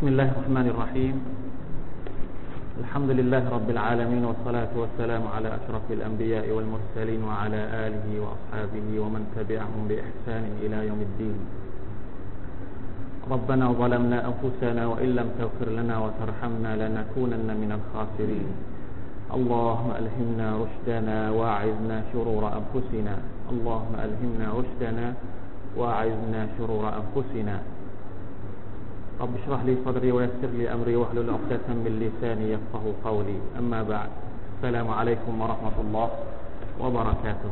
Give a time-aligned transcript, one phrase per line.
[0.00, 1.16] بسم الله الرحمن الرحيم.
[2.80, 9.82] الحمد لله رب العالمين والصلاة والسلام على أشرف الأنبياء والمرسلين وعلى آله وأصحابه ومن تبعهم
[9.92, 11.38] بإحسان إلى يوم الدين.
[13.28, 18.48] ربنا ظلمنا أنفسنا وإن لم تغفر لنا وترحمنا لنكونن من الخاسرين.
[19.36, 23.14] اللهم ألهمنا رشدنا واعذنا شرور أنفسنا.
[23.52, 25.06] اللهم ألهمنا رشدنا
[25.76, 27.56] واعذنا شرور أنفسنا.
[29.21, 34.09] رب اشرح لي صدري ويسر لي أمري واحلل عقدة من لساني يفقه قولي أما بعد
[34.57, 36.09] السلام عليكم ورحمة الله
[36.81, 37.51] وبركاته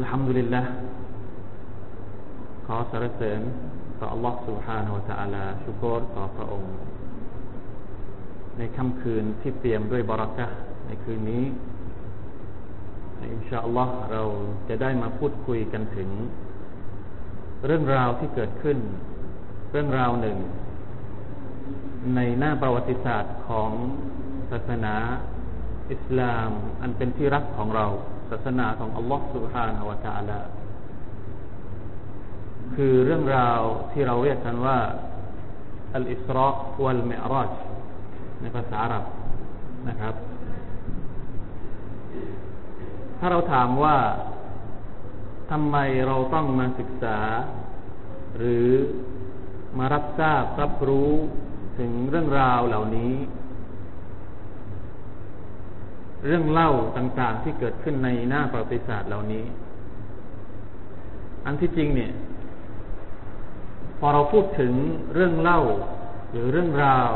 [0.00, 0.64] الحمد لله
[2.66, 3.40] ขอสรรเสริญ
[4.00, 6.74] ต่อ Allah سبحانه และ تعالى ชุกรต่อพระองค์
[8.58, 10.46] ในค่ำคืนที่เปี่ยมด้วยบารักะ
[10.86, 11.44] ในคืนนี้
[13.32, 14.22] อินชาอัลลอฮ์เรา
[14.68, 16.08] จะได้มาพูดคุยกันถึง
[17.66, 18.78] เรื่องราวที่เกิดขึ้น
[19.75, 20.37] เรื่องราวหนึ่ง
[22.15, 23.71] ในหน้าประวัติศาสตร์ของ
[24.51, 24.95] ศาสนา
[25.91, 26.49] อิสลาม
[26.81, 27.85] อันเป็นที่รักของเรา
[28.29, 30.39] ศาสนาของอัลลอฮฺสุบฮานอวตาลา
[32.75, 33.59] คือเรื่องราว
[33.91, 34.77] ที่เราเรียกกันว่า
[35.95, 36.47] อัลอิสรา
[36.83, 37.43] วัลมิอรอ
[38.41, 39.05] ในภาษาอาหรับ
[39.89, 40.15] นะครับ
[43.19, 43.97] ถ้าเราถามว่า
[45.51, 47.17] ทำไมเราต้องมาศึกษา
[48.37, 48.67] หรือ
[49.77, 51.11] มารับทราบรับรู้
[51.79, 53.13] ถึงเรื่องราวเหล่านี้
[56.25, 59.45] เรื่องเล่าต่างๆที่เกิดขึ้นในหน้าประวัติศาสตร์เหล่านี้
[61.45, 62.11] อันที่จริงเนี่ย
[63.99, 64.73] พอเราพูดถึง
[65.13, 65.59] เรื่องเล่า
[66.31, 67.13] หรือเรื่องราว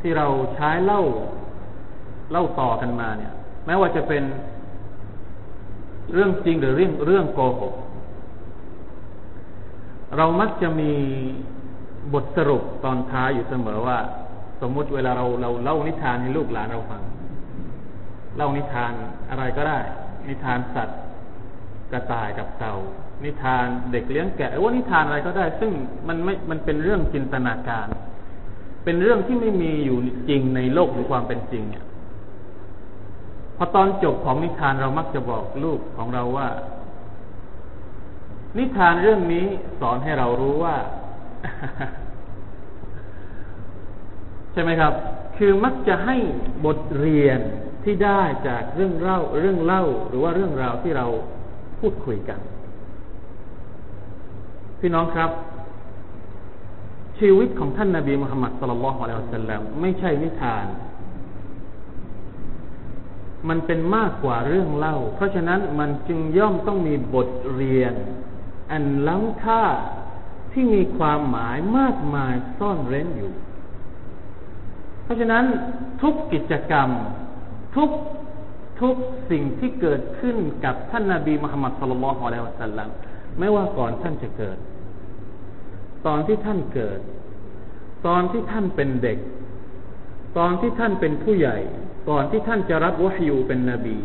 [0.00, 1.02] ที่เราใช้เล่า
[2.32, 3.32] เล่าต่อกันมาเนี่ย
[3.66, 4.22] แม้ว่าจะเป็น
[6.12, 7.74] เรื่องจริงหรือเรื่องเรื่องโกหก
[10.16, 10.92] เรามักจะมี
[12.14, 13.98] บทสรุปตอนท้ายอยู่เสมอว่า
[14.60, 17.02] สมมุติเวลาเราเราเล่านิทานให้ลูกหลานเราฟัง
[18.36, 18.92] เล่านิทาน
[19.30, 19.78] อะไรก็ได้
[20.28, 20.98] นิทานสัตว์
[21.92, 22.74] กระต่ายกับเต่า
[23.24, 25.72] นิทานเด็กเลี้ยงแกะว่านิทานอะไรก็ได้ ซึ่ง
[26.08, 27.88] มันไม่มันเป็นเรื่องจินตนาการ
[28.84, 29.98] เป็นเรื่องที่ไม่มีอยู่
[30.28, 31.84] จริงในโลกหรือความเป็นจริงเนี่ย
[33.56, 36.48] พอตอนจบของนิทานเรามักจะบอกลูกของเราว่า
[38.58, 39.46] นิทานเรื่องนี้
[39.80, 40.76] สอนให้เรารู้ว่า
[44.52, 44.92] ใช่ไหมครับ
[45.36, 46.16] คือมักจะให้
[46.64, 47.40] บทเรียน
[47.84, 51.06] ที่ได้จากเรื่องเล่าเรื่องเล่า หรือว่าเรื่องราวที่เรา
[51.80, 52.40] พูดคุยกัน
[54.80, 55.30] พี่น้องครับ
[57.18, 60.66] ชีวิตของท่านนาบีมุฮัมมัดสุลลัลลอฮุอะลัยฮิวสัลลัมไม่ใช่นิทาน
[63.48, 67.94] มันเป็นมากกว่าเรื่องเล่า เพราะฉะนั้นมันจึงย่อมต้องมีบทเรียน
[68.71, 69.63] อันล้ำค่า
[70.51, 73.33] ที่มีความหมายมากมายซ่อนเร้นอยู่
[75.03, 75.43] เพราะฉะนั้น
[76.01, 76.89] ทุกกิจกรรม
[77.75, 77.89] ทุก
[78.81, 78.95] ทุก
[79.31, 82.89] สิ่งที่เกิดขึ้นกับท่านนาบีมุฮัมมัดสุลลัลลอฮุอะลัยฮิวสัลลัม
[83.39, 84.57] ไม่ว่าก่อนท่านจะเกิด
[86.07, 86.99] ตอนที่ท่านเกิด
[88.07, 89.17] ตอนที่ท่านเป็นเด็ก
[90.37, 91.57] ตอนที่ท่านเป็นผู้ใหญ่
[92.09, 93.97] ก่อนที่ท่านจะรับวะฮยูเป็นนบี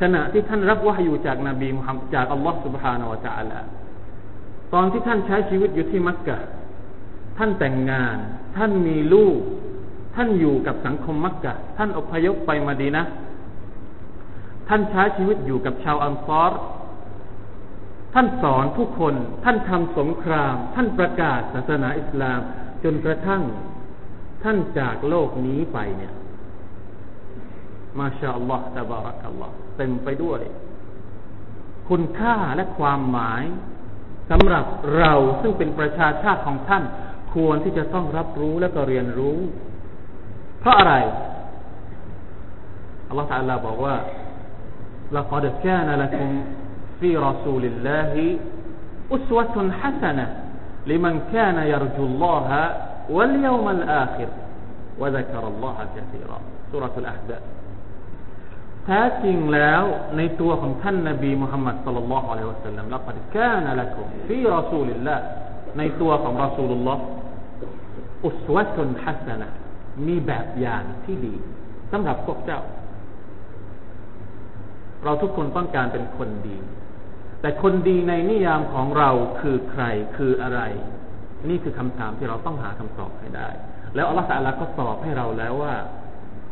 [0.00, 3.60] ขณะที่ท่านรับวะฮยูจากนบีมุฮัมมัดจากอัลลอฮฺ سبحانه และ تعالى
[4.73, 6.37] ตอนที่ท่านใช้ชีวิตอยู่ที่มักกะ
[7.37, 8.17] ท่านแต่งงาน
[8.57, 9.39] ท่านมีลูก
[10.15, 13.03] ท่านอยู่กับสังคมมักกะ ท่านอพยพไปมาดีนะ
[14.67, 16.51] ท่านใช้ชีวิตอยู่กับชาวอันซอร
[18.13, 19.13] ท่านสอนผู้คน
[19.43, 22.39] ท่านทำสงคราม ท่านประกาศศาสนาอิสลาม
[22.83, 23.41] จนกระทั่ง
[24.43, 26.13] ท่านจากโลกนี้ไปเนี่ย
[27.99, 30.41] มาชาอัลลอฮฺตะบารักัลลอฮฺเต็มไปด้วย
[31.89, 33.43] คุณค่าและความหมาย
[34.30, 34.64] สำหรับ
[34.98, 36.82] เราซึ่งเป็นประชาชาติของท่าน
[37.34, 39.38] ควรที่จะต้องรับรู้และก็เรียนรู้
[40.60, 40.94] เพราะอะไร
[43.08, 43.96] อัลลอฮฺตะลาบอกว่า
[45.12, 46.44] لقد كان لكم
[47.00, 48.38] في رسول الله
[49.12, 50.26] أسوة حسنة
[50.86, 52.50] لمن كان يرجو الله
[53.10, 54.28] واليوم الآخر
[54.98, 56.38] وذكر الله كثيرا
[56.72, 57.42] سورة الأحزاب
[58.89, 59.83] แท้จริงแล้ว
[60.17, 65.23] ในตัวของท่านนบีมุฮัมมัดสัลลัลฮุอะลัยฮิวะสัลลัมละกัดกานะละกุมฟีรอซูลิลลาห์
[65.77, 67.01] ในตัวของรอซูลุลลอฮ์
[68.25, 69.47] อุสวะตุนฮัสนะ
[70.07, 71.35] มีแบบอย่างที่ดี
[71.91, 72.61] สำหรับพวกเจ้า
[75.03, 76.57] เราทุกคนต้องการเป็นคนดี
[77.41, 79.83] แต่คนดีในนิยามของเราคือใคร
[80.17, 80.61] คืออะไร
[81.49, 83.49] นี่คือคำถามที่เราต้องหาคำตอบให้ได้
[83.95, 85.75] แล้วอัลลอฮฺสัลลาก็ตอบให้เราแล้วว่า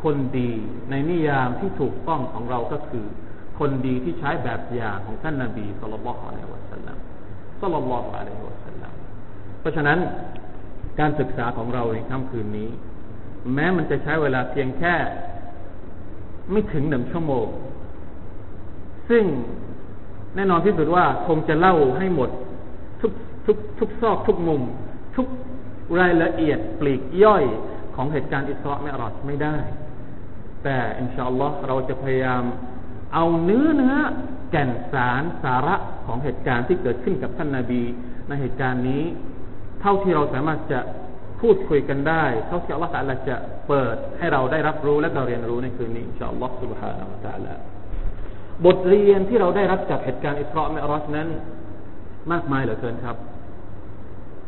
[0.06, 0.52] คนดี
[0.90, 3.06] ในนิยามที่ถูกต้องของเราก็คือ
[3.60, 6.98] คนดีที่ใช้แบบอย่างของท่านนาบีสุลต่านละฮ์อะลัยฮิวะสัลลัม
[7.62, 8.94] สุลลัลลอะลัยฮิวะสัลลัม
[9.60, 10.00] เพราะฉะนั้น
[11.00, 12.69] การศึกษาของเราในค่ำคืนนี้
[13.54, 14.96] แม้มันจะใช้เวลาเพียงแค่
[16.52, 17.48] ไม่ถึงหนึ่งชั่วโมง
[19.10, 19.24] ซึ่ง
[20.36, 22.30] แน่นอนที่สุดว่าคงจะเล่าให้หมด
[23.02, 23.12] ทุก
[23.46, 24.62] ทุกทุกซอกทุกมุม
[25.16, 25.28] ทุก
[26.00, 27.44] รายละเอียดปลีกย่อย
[27.96, 29.57] ของเหตุการณ์อิสราเอลไม่ได้
[30.64, 32.43] แต่อินชาอัลลอฮ์เราจะพยายาม
[33.14, 33.96] เอาเนื้อเนื้อ
[34.50, 35.76] แก่นสารสาระ
[36.06, 37.82] ของเหตุการณ์ที่เกิดขึ้นกับท่านนาบี
[38.28, 39.02] ในเหตุการณ์นี้
[39.81, 40.81] เท่าที่เราสามารถจะ
[41.40, 43.37] พูดคุยกันได้ เท่าที่อัลลอฮฺตะลาจะ
[43.69, 47.55] เปิดให้เราได้รับรู้และเราเรียนรู้ในคืนนี้อินชาอัลลอฮฺ سبحانه และ تعالى
[48.67, 51.28] บทเรียนที่เราได้รับจากเหตุการณ์อิสราเอลรอสนั้น
[52.32, 53.17] มากมายเหลือเกินครับ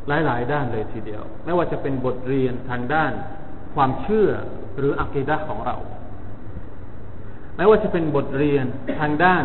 [0.09, 3.13] หลายๆ ด้านเลยทีเดียว ไม่ว่าจะเป็นบทเรียนทางด้าน
[3.75, 4.31] ความเชื่อ
[4.79, 5.77] หรืออักีดะของเรา
[7.58, 8.66] ไม่ว่าจะเป็นบทเรียน
[9.00, 9.44] ทางด้าน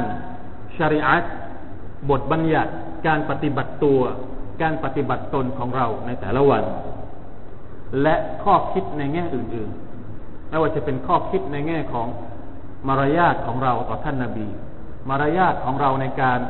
[0.77, 1.25] ชริอัต
[2.11, 2.73] บทบัญญัติ
[3.07, 4.01] การปฏิบัติตัว
[4.63, 6.65] การปฏิบัติตนของเราในแต่ละวัน
[8.03, 12.07] และข้อคิดในแง่อื่นๆ ไม่ว่าจะเป็นข้อคิดในแง่ของ
[12.89, 14.49] มารยาทของเราต่อท่านนาบี
[15.09, 16.41] มารยาทของเราในการ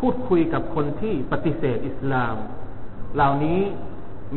[0.00, 2.36] พูดคุยกับคนที่ปฏิเสธอิสลาม
[3.14, 3.60] เหล่านี้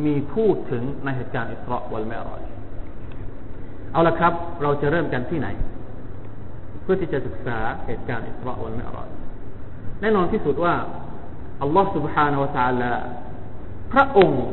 [0.04, 2.42] มีพูดถึงในเหตุการณ์อิสราวัลเมรอย
[3.92, 4.32] เอาละครับ
[4.62, 5.48] เราจะเริ่มกันที่ไหน
[6.84, 9.08] เพื่อที่จะศึกษาเหตุการณ์อิสราเอลมิราจ
[10.00, 10.74] แน่นอนที่สุดว่า
[11.62, 12.92] อัลลอฮฺ سبحانه และ تعالى
[13.92, 14.44] พระองค์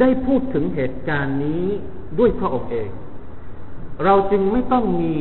[0.00, 1.64] ได้พูดถึงเหตุการณ์นี้
[2.18, 2.90] ด้วยพระองค์เอง
[4.04, 5.16] เราจึงไม่ต้องมี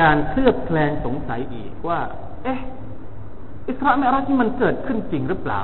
[0.00, 2.00] การเคลือบแคลงสงสัยอีกว่า
[2.44, 2.60] เอ๊ะ
[3.68, 5.62] อิสราเอลที่มันเกิดขึ้นจริงหรือเปล่า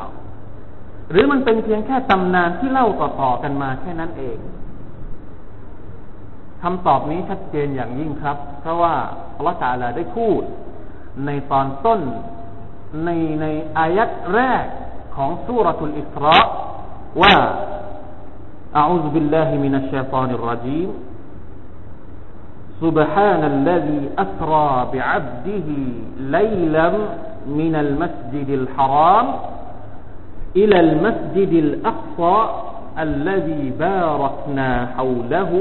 [1.11, 4.39] หรือมันเป็นเพียงแค่ตำนานที่เล่าต่อๆกันมาแค่นั้นเอง
[6.64, 8.96] คำตอบนี้ชัดเจนอย่างยิ่งครับ เพราะว่า
[9.36, 10.42] อัลลอฮฺตาลาได้พูด
[11.26, 12.02] ในตอนต้น
[13.06, 13.10] ใน
[13.42, 13.46] ใน
[13.78, 14.66] อายัดแรก
[15.16, 16.38] ของสุรทูลอิสรา
[17.22, 17.36] ว่า
[18.82, 20.90] أعوذ بالله من الشيطان الرجيم
[22.82, 25.70] سبحان الذي أسرى بعبده
[26.36, 26.90] ليلا
[27.60, 29.28] من المسجد الحرام
[30.56, 32.38] إلى المسجد الأقصى
[33.00, 35.52] الذي باركنا حوله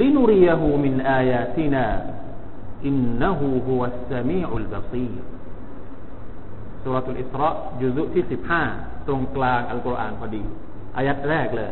[0.00, 1.86] لنريه من آياتنا
[2.84, 5.22] إنه هو السميع البصير
[6.84, 8.24] سورة الإسراء جزء ที่
[8.68, 10.42] 15ตรงกลางอัลกุรอานพอดี
[10.96, 11.70] อายัดแรกเลย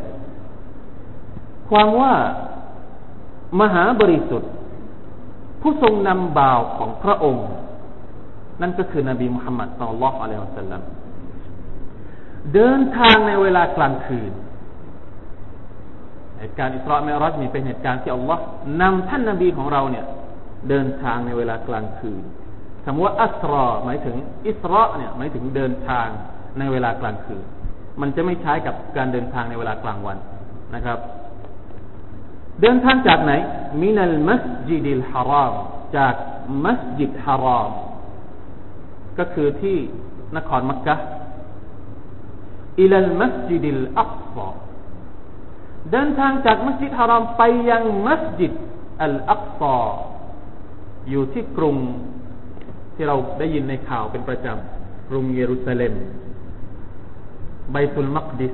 [1.69, 2.13] ความว่า
[3.61, 4.51] มหาบริสุทธิ์
[5.61, 7.47] ผู้ทรงนำบ่าวของพระองค์
[8.61, 10.81] นั่นก็คือนบีมุฮัมมัดสุลลัลอะลัยฮิวะสัลลัม
[12.53, 14.31] เดินทางในเวลากลางคืน
[16.40, 18.42] เหตุการณ์อิสราเอลรัชนี่เป็นเหตุการณ์ที่อัลลอฮ์
[18.80, 20.04] นำท่านนบีของเราเนี่ย
[20.68, 22.22] เดินทางในเวลากลางคืน
[22.84, 24.16] คำว่าอัสรอหมายถึง
[24.48, 26.08] อิสราเนี่ยหมายถึงเดินทาง
[26.58, 27.44] ในเวลากลางคืน
[28.00, 30.18] มันจะไม่ใช้กับการเดินทางในเวลากลางวัน
[30.74, 30.98] นะครับ
[32.60, 33.32] เดินทางจากไหน
[33.82, 35.54] มินัลมัสยิดิลฮาราม
[35.96, 36.14] จาก
[36.64, 37.70] มัสยิดฮาราม
[39.18, 39.78] ก็คือที่
[40.36, 40.94] นครมักกะ
[42.80, 44.65] อิลัลมัสยิดิลอักซา
[45.92, 48.52] เดินทางจากมัสยิดฮารอมไปยังมัสยิด
[49.02, 49.76] อัลอักซอ
[51.10, 51.76] อยู่ที่กรุง
[52.94, 55.92] ที่เราได้ยินในข่าวเป็นประจำกรุงเยรูซาเล็ม
[57.72, 58.52] ไบตุลมักดิส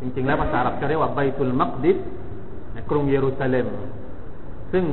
[0.00, 1.96] จริงๆ แล้วภาษาอังกฤษจะเรียกว่าไบตุลมักดิส
[2.90, 3.66] กรุงเยรูซาเล็ม
[4.72, 4.84] ซึ่ง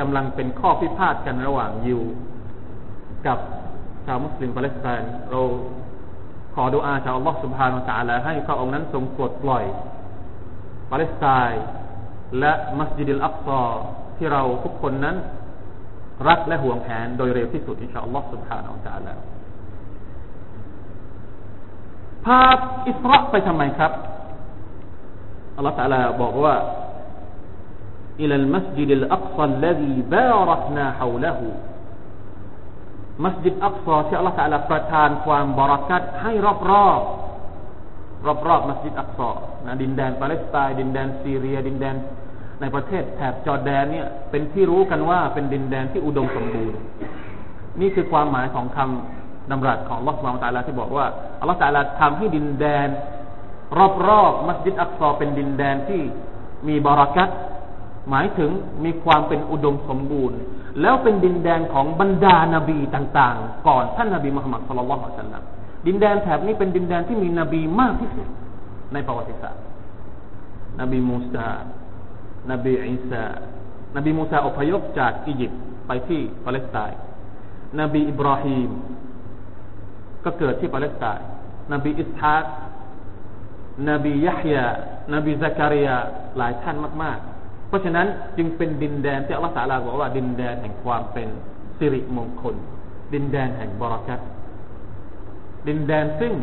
[0.00, 2.00] กำลังเป็นข้อพิพาทกันระหว่างยิว
[3.26, 3.38] กับ
[4.06, 5.40] ชาวมุสลิมปาเลสไตน์เรา
[6.54, 9.64] ขอดุอาชาวอัลลอฮฺสุบฮานาอัลลอฮฺให้พระองค์นั้นทรงปลดปล่อย
[10.91, 11.63] ปาเลสไตน์
[12.39, 13.63] และมัสยิดิลอักซอ
[14.17, 15.15] ที่เราทุกคนนั้น
[16.27, 19.13] รักและห่วงแหนโดยเร็วที่สุดอินชาอัลลอฮฺ سبحانه และ تعالى
[22.25, 22.41] พา
[22.89, 23.91] อิสระไปทำไมครับ
[25.57, 26.55] อัลลอฮฺ تعالى บอกว่า
[28.23, 31.39] إلى المسجد الأقصى الذي باركنا حوله
[33.25, 36.31] มัสยิดอักซอที่อัลลอฮฺ تعالى ประทานความบารักัตให้
[36.71, 37.20] รอบๆ
[38.26, 39.30] รอบๆมัสยิดอักซอ
[39.66, 41.96] นะดินแดนปาเลสไตน์ดินแดนซีเรีย ดินแดน
[42.60, 46.78] ในประเทศแถบจอร์แดนเนี่ยเป็นที่รู้กันว่าเป็นดินแดนที่อุดมสมบูรณ์
[47.80, 51.06] นี่คือความหมายของคำดำรัสของอัลลอฮฺตาลาที่บอกว่า
[51.40, 52.88] อัลลอฮฺตาลาทำให้ดินแดน
[54.08, 56.02] รอบๆมัสยิดอักซอเป็นดินแดนที่
[56.68, 57.30] มีบารักัต
[58.10, 58.50] หมายถึง
[58.84, 60.38] มีความเป็นอุดมสมบูรณ์
[60.80, 65.42] แล้วเป็นดินแดนของบรรดานาบีต่าง ๆ ก่อนท่านนาบีมุฮัมมัดصلى الله عليه وسلم
[65.86, 68.28] ดินแดนแถบนี้เป็นดินแดนที่มีนบีมากที่สุด
[68.92, 69.62] ในประวัติศาสตร์
[70.80, 71.50] นบีมูซา
[72.50, 73.24] นบีอิสา
[73.96, 76.98] นบีมูซาอพยพจากอียิปต์ไปที่ปาเลสไตน์
[77.80, 78.70] นบีอิบราฮิม
[80.24, 81.26] ก็เกิดที่ปาเลสไตน์
[81.72, 82.44] นบีอิสฮาก
[83.90, 84.66] นบียะฮยา
[85.14, 85.96] นบีซักริยา
[86.36, 91.28] หลายท่านมาก ๆ เพราะฉะนั้นจึงเป็นดินแดนที่อัลลอฮฺตาลาบอกว่าดินแดนแห่งความเป็น
[91.78, 92.56] สิริมงคล
[93.12, 94.20] ดินแดนแห่งบรักัต
[95.67, 96.33] ดินแดนซึ่ง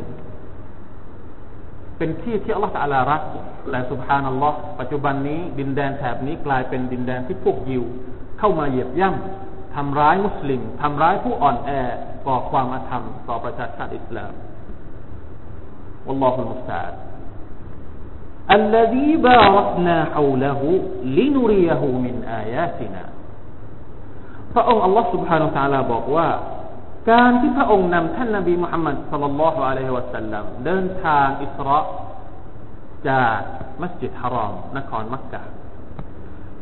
[1.98, 3.22] เป็นที่ที่อัลลอฮฺตาลารัก
[3.70, 7.84] แต่สุบฮานัลลอฮ์ปัจจุบันนี้ ดินแดนแถบนี้กลายเป็นดินแดนที่พวกยิว
[8.38, 11.70] เข้ามาเหยียบย่ำทำร้ายมุสลิมทำร้ายผู้อ่อนแอ
[12.26, 14.32] ก่อความอาธรรมต่อประชาชาติอิสลาม
[16.06, 16.94] والله المستعان
[18.58, 20.60] الذي باركنا حوله
[21.18, 23.04] لنريه من آياتنا
[24.52, 26.26] พระองค์อัลลอฮ์ سبحانه และ تعالى บอกว่า
[27.09, 31.79] การที่พระองค์นำท่านนบีมุฮัมมัดصلى الله عليه وسلمเดินทางอิสรออ์
[33.09, 33.39] จาก
[33.81, 35.41] มัสยิดฮารอมนครมักกะ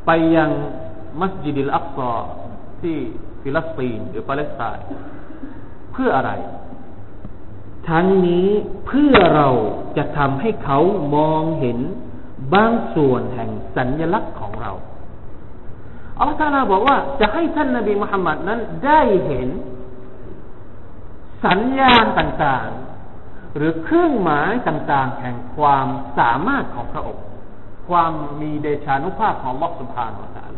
[0.05, 0.49] ไปยัง
[1.21, 2.15] มัสยิดอัลอักซอ
[2.81, 2.97] ที่
[3.41, 4.85] ฟิลิปปินส์หรือปาเลสไตน์
[5.91, 6.31] เพื่ออะไร
[7.89, 8.49] ทั้งนี้
[8.87, 9.49] เพื่อเรา
[9.97, 10.79] จะทำให้เขา
[11.15, 11.79] มองเห็น
[12.53, 14.71] บางส่วนแห่งสัญญลักษณ์ของเรา
[16.17, 19.49] อัลลอฮฺตาลาบอกว่าจะให้ท่านนาบีมุฮัมมัดนั้นได้เห็น
[21.45, 27.25] สัญญาณต่างๆ หรือเครื่องหมายต่างๆ แห่งความสามารถของพระองค์
[27.89, 30.57] ความมีเดชานุภาพของลอสุภานอัล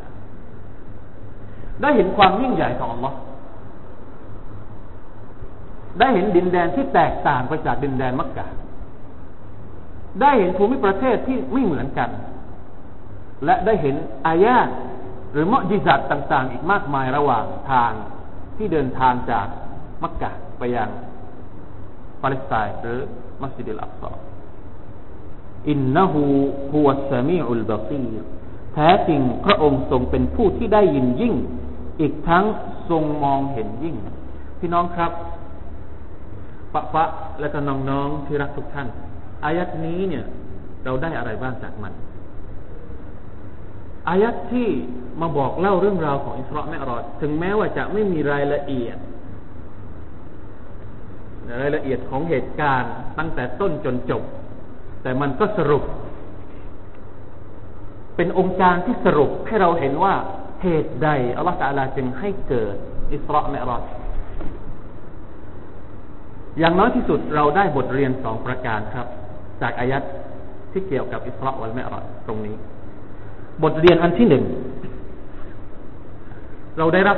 [1.81, 3.13] ได้เห็นความยิ่งใหญ่ของลอ
[6.00, 8.48] ได้เห็นดินแดนที่แตกต่างไปจากดินแดนมักกะ
[10.21, 12.09] ได้เห็นภูมิประเทศที่ไม่เหมือนกัน
[13.45, 13.95] และได้เห็น
[14.27, 14.59] อายา
[15.31, 17.91] หรือมอจิจัตต่าง ๆ อีกมากมายระหว่างทาง
[18.57, 19.48] ที่เดินทางจาก
[20.03, 20.89] มักกะ ไปยัง
[22.22, 23.00] ปาเลสไตน์หรือ
[23.42, 24.12] มัสยิดอัลอักซอ
[25.70, 26.24] อินนะฮู
[26.72, 28.04] ฮุวัสมีอุลบาซี
[28.74, 31.34] แท้จริงพระองค์ทรงเป็นผู้ที่ได้ยินยิ่ง
[32.01, 32.44] อีกทั้ง
[32.89, 33.96] ทรงมองเห็นยิ่ง
[34.60, 35.12] พี่น้องครับ
[36.74, 37.06] ปะปะ
[37.39, 38.88] และก็น้องๆที่รักทุกท่าน
[39.46, 40.25] อายัดนี้เนี่ย
[40.86, 41.94] เราได้อะไรบ้างจากมัน
[44.10, 44.68] อายัดที่
[45.22, 48.98] มาบอกเล่าเรื่องราวของอิสราเอลรอด ถึงแม้ว่าจะไม่มีรายละเอียด
[51.62, 54.24] รายละเอียดของเหตุการณ์ตั้งแต่ต้นจนจบ
[55.03, 55.84] แต่มันก็สรุป
[58.15, 60.13] เป็นองค์การที่สรุปให้เราเห็นว่า
[60.63, 62.75] เหตุใดอัลลอฮฺตาลาจึงให้เกิด
[63.13, 63.84] อิสราเอลรอด
[66.60, 69.08] อย่างน้อยที่สุดเราได้บทเรียนสองประการครับ
[69.62, 70.03] จากอายัด
[70.72, 72.56] ที่เกี่ยวกับอิสราเอลไม่อรอดตรงนี้
[73.63, 74.44] บทเรียนอันที่หนึ่ง
[76.77, 77.18] เราได้รับ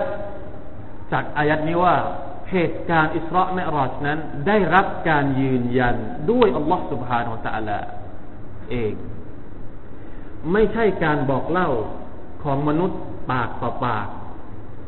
[1.14, 1.96] จากอายัดนี้ว่า
[2.53, 5.97] เหตุการณ์อิสราไม่อรอดนั้น ได้รับการยืนยัน
[6.31, 7.79] ด้วยอัลลอฮฺ سبحانه และ تعالى
[8.71, 8.95] เอง
[10.53, 11.71] ไม่ใช่การบอกเล่า
[12.45, 14.09] ของมนุษย์ปากต่อปาก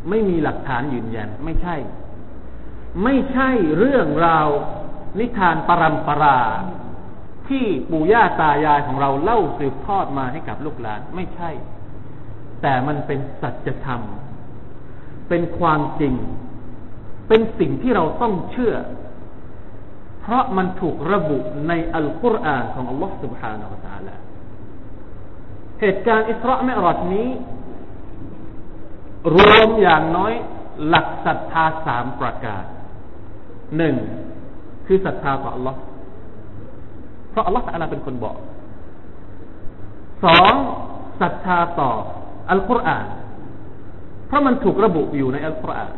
[0.08, 1.76] ไม่มีหลักฐานยืนยัน ไม่ใช่
[3.04, 4.48] ไม่ใช่เรื่องราว
[5.18, 6.40] นิทานปรำปรา
[7.48, 11.50] ที่ปู่ย่าตายายของเราเล่าสืบทอดมาให้กับลูกหลาน ไม่ใช่
[12.62, 14.00] แต่มันเป็นสัจธรรม
[15.28, 16.14] เป็นความจริง
[17.32, 18.74] เป็นสิ่งที่เราต้องเชื่อ
[20.20, 24.14] เพราะมันถูกระบุในอัลกุรอานของอัลลอฮฺ سبحانه และ تعالى
[25.80, 27.28] เหตุการณ์อิสราเอลรอดนี้
[29.34, 30.32] รวมอย่างน้อย
[30.86, 32.64] หลักศรัทธาสามประการ
[33.76, 33.96] หนึ่ง
[34.86, 35.74] คือศรัทธาต่อ Allah
[37.30, 38.36] เพราะ Allah ตะลาเป็นคนบอก
[40.24, 40.54] สอง
[41.20, 41.92] ศรัทธาต่อ
[42.50, 43.06] อัลกุรอาน
[44.26, 45.94] เพราะมันถูกระบุอยู่ในอัลกุรอาน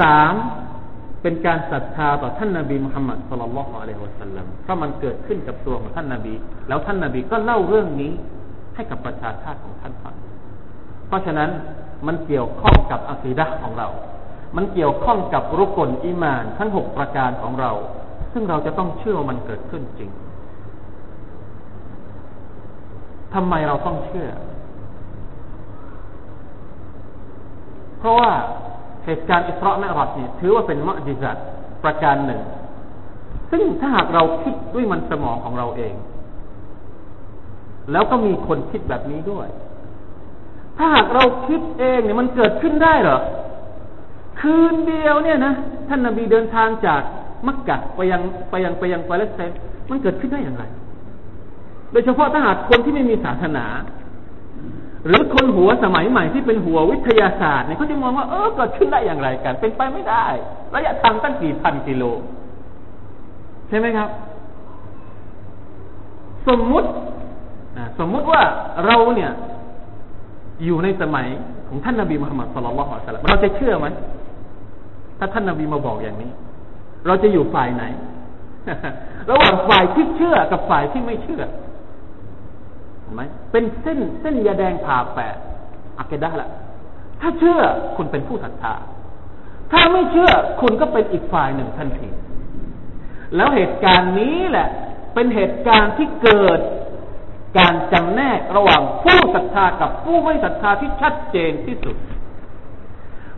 [0.00, 0.32] สาม
[1.22, 6.34] เป็นการศรัทธาต่อท่านนาบีมุฮัมมัดสุลลัลลอฮุอะลัยฮิวะสัลลัมเพราะมันเกิดขึ้นกับตัวของท่านนาบี
[6.68, 8.12] แล้วท่านนาบีก็เล่าเรื่องนี้
[8.74, 10.14] ให้กับประชาชาติของท่านฟัง
[11.08, 11.50] เพราะฉะนั้น
[12.06, 13.88] มันเกี่ยวข้องกับอัคีดะของเรา
[14.56, 17.72] มันเกี่ยวข้องกับรุกลอิมานทั้งหกประการของเรา
[18.32, 20.10] ซึ่งเราจะต้องเชื่อว่ามันเกิดขึ้นจริง
[23.34, 24.28] ทำไมเราต้องเชื่อ
[27.98, 28.30] เพราะว่า
[29.06, 31.36] เหตุการณ์อิสราเอลรอดนี่ถือว่าเป็นมะจิจัด
[31.84, 32.40] ประการหนึ่ง
[33.50, 35.94] ซึ่งถ้าหากเราคิดด้วยมันสมองของเราเอง
[37.92, 39.48] แล้วก็มีคนคิดแบบนี้ด้วย
[40.76, 43.18] ถ้าหากเราคิดเองเนี่ยมันเกิดขึ้นได้เหรอ
[44.40, 45.54] คืนเดียวเนี่ยนะ
[45.88, 47.02] ท่านนาบีเดินทางจาก
[47.46, 49.56] มักกะไปยังไปยังไปยังปาเลสไตน์
[49.90, 50.64] มันเกิดขึ้นได้อย่างไร
[51.92, 53.64] โดยเฉพาะถ้าหากคนที่ไม่มีศาสนา
[55.06, 60.24] หรือคนหัวสมัยใหม่ที่เป็นหัววิทยาศาสตร์เนี่ยเขาจะมองว่าเออเกิดขึ้นได้อย่างไรกัน เป็นไปไม่ได้
[60.74, 62.04] ระยะทางตั้งกี่พันกิโล
[63.68, 64.08] ใช่ไหมครับ
[66.48, 66.88] สมมุติ
[67.98, 68.42] สมมุติว่า
[68.86, 69.30] เราเนี่ย
[70.64, 71.26] อยู่ในสมัย
[71.68, 73.86] ของท่านนาบีมุฮัมมัดสุลลัลลอฮุอะลัยฮิสลามเราจะเชื่อไหม
[75.18, 76.30] ถ้าท่านนาบีมาบอกอย่างนี้
[77.06, 77.84] เราจะอยู่ฝ่ายไหน
[79.30, 81.42] ระหว่างฝ่ายที่เชื่อกับฝ่ายที่ไม่เชื่อ
[83.14, 85.36] ไหมเป็นเส้นเส้นยาแดงผ่าแปด
[85.98, 86.48] อักเดะละ
[87.20, 87.60] ถ้าเชื่อ
[87.96, 88.74] คุณเป็นผู้ศรัทธา
[89.72, 92.08] ถ้าไม่เชื่อคุณก็เป็นอีกฝ่ายหนึ่งทันที
[93.36, 94.68] แล้วเหตุการณ์นี้แหละ
[95.14, 96.60] เป็นเหตุการณ์ที่เกิด
[97.58, 101.96] การจำแนกระหว่างผู้ศรัทธากับผู้ไม่ศรัทธาที่ชัดเจนที่สุด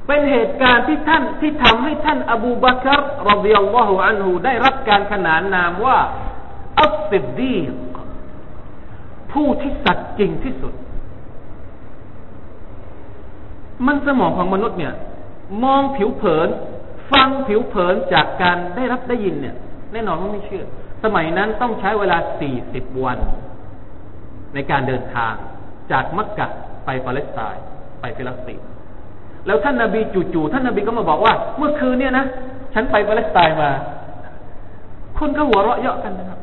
[0.07, 2.91] เป็นเหตุการณ์ที่ท่านที่ทำให้ท่านอบูบักร
[3.29, 5.99] รดิยัลลอฮุอันฮูได้รับการขนานนามว่า
[6.81, 7.73] อัลซิดดีก
[9.33, 10.73] ผู้ที่สัตย์จริงที่สุด
[13.87, 14.95] มันสมองของมนุษย์เนี่ย
[15.65, 16.49] มองผิวเผิน
[17.12, 19.57] ฟังผิวเผินจากการได้รับได้ยินเนี่ย
[19.93, 20.65] แน่นอนว่าไม่เชื่อ
[21.05, 23.19] สมัยนั้นต้องใช้เวลาสี่สิบวัน
[24.55, 25.35] ในการเดินทาง
[25.93, 26.47] จากมักกะ
[26.85, 27.62] ไปปาเลสไตน์
[28.01, 28.67] ไปฟิลิปปินส์
[29.47, 30.01] แล้วท่านนาบี
[30.35, 32.25] จู่ๆท่านนาบีก็มาบอกว่า เมื่อคืนเนี่ยนะ
[32.75, 33.71] ฉันไปปาเลสไตน์มา
[35.19, 36.41] คนก็หัวเราะเยาะกันนะครับ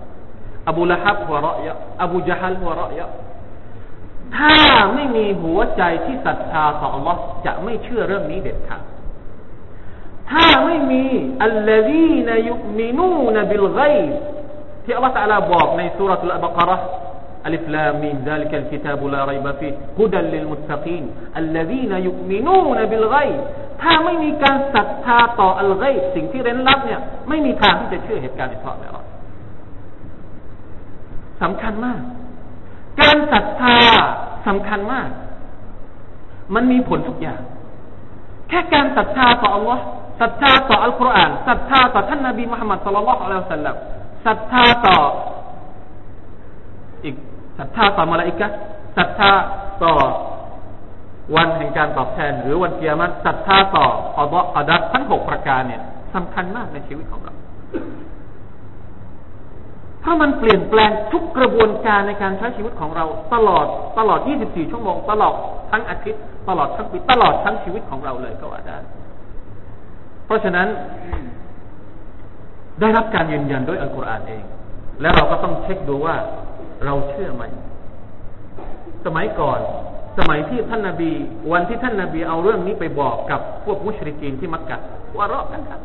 [0.69, 3.11] อบูละฮับหัวเราะเยาะอบูจฮัลหัวเราะเยาะ
[4.37, 4.55] ถ้า
[4.95, 7.17] ไม่มีหัวใจที่ศรัทธาต่อ Allah
[7.47, 8.83] จะไม่เชื่อเรื่องนี้เด็ดขาด
[10.31, 11.05] ถ้าไม่มี
[11.45, 13.81] อัลลฮีนยุมินูนบิลไก
[14.85, 16.79] ที่อัลลอฮฺตะลาบอกในสุรทูลอับกระ
[17.49, 21.05] ألف لام ميم ذلك الكتاب لا ريب فيه هدى للمتقين
[21.43, 23.41] الذين يؤمنون بالغيب
[23.83, 28.98] ถ้าไม่มีการศรัทธาต่ออัลไกสิ่งที่เร้นลับเนี่ย ไม่มีทางที่จะเชื่อเหตุการณ์ในพระแม่รอด
[31.42, 32.02] สำคัญมาก
[33.02, 33.78] การศรัทธา
[34.48, 35.10] สำคัญมาก
[36.56, 37.42] มันมีผลทุกอย่าง
[38.50, 39.84] แค่การศรัทธาต่ออัลลอฮ์
[40.22, 43.76] ศรัทธาต่ออัลกุรอานศรัทธาต่อท่านนบีมุฮัมมัดสุลลัลลอฮุอะลัยฮิวสัลลัม
[44.26, 44.98] ศรัทธาต่อ
[47.06, 47.16] อีก
[47.58, 48.48] ศรัทธาต่อมาลาอิกะ
[48.98, 49.32] ศรัทธา
[49.84, 49.94] ต่อ
[51.36, 53.86] วันแห่งการตอบแทน หรือวันเกียรติศรัทธาต่อ
[54.20, 55.82] อัลลอฮ์อัดับทั้งหกประการเนี่ย
[56.16, 57.34] สำคัญมากในชีวิตของเรา
[60.10, 63.66] ราะมันเปลี่ยนแปลงทุกกระบวนการในการใช้ชีวิตของเรา ตลอด
[64.00, 65.34] ตลอด 24 ชั่วโมง ตลอด
[65.72, 68.78] ทั้งอาทิตย์ ตลอดทั้งปีตลอดทั้งชีวิตของเราเลยก็ว่าได้
[70.26, 70.68] เพราะฉะนั้น
[72.82, 74.44] ได้รับการยืนยันโดยอัลกุรอานเอง
[75.02, 76.16] และเราก็ต้องเช็คดูว่า
[76.86, 77.44] เราเชื่อไหม
[79.06, 79.60] สมัยก่อน
[80.18, 81.12] สมัยที่ท่านนาบี
[81.52, 84.78] วันที่ท่านนาบีเอาเรื่องนี้ไปบอกกับพวกมุชริกีนที่มักกะ
[85.18, 85.82] ว่าเราะกันครับ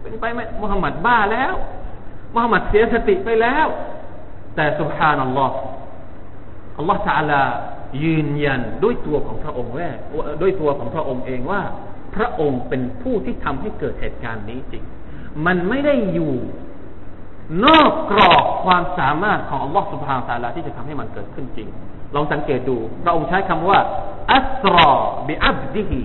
[0.00, 1.54] เป็นไปไหมมุฮัมมัดบ้าแล้ว
[2.34, 3.66] มุฮัมมัดเสียสติไปแล้ว
[4.56, 5.56] แต่สุบฮานัลลอฮ์
[6.78, 7.42] อัลลอฮ์ตะลา
[8.02, 9.96] ยืนยันด้วยตัวของพระองค์แรก
[10.42, 11.62] ด้วยตัวของพระองค์เองว่า
[12.14, 14.84] พระองค์เป็นผู้ที่ทำให้เกิดเหตุการณ์นี้จริง
[15.46, 16.34] มันไม่ได้อยู่
[17.64, 21.68] นอกกรอบความสามารถของอัลลอฮ์สุบฮานตาลาที่จะทำให้มันเกิดขึ้นจริง
[22.14, 23.78] ลองสังเกตดู พระองค์ใช้คำว่า
[24.32, 24.90] อัสรอ
[25.26, 26.02] บิอับดิฮี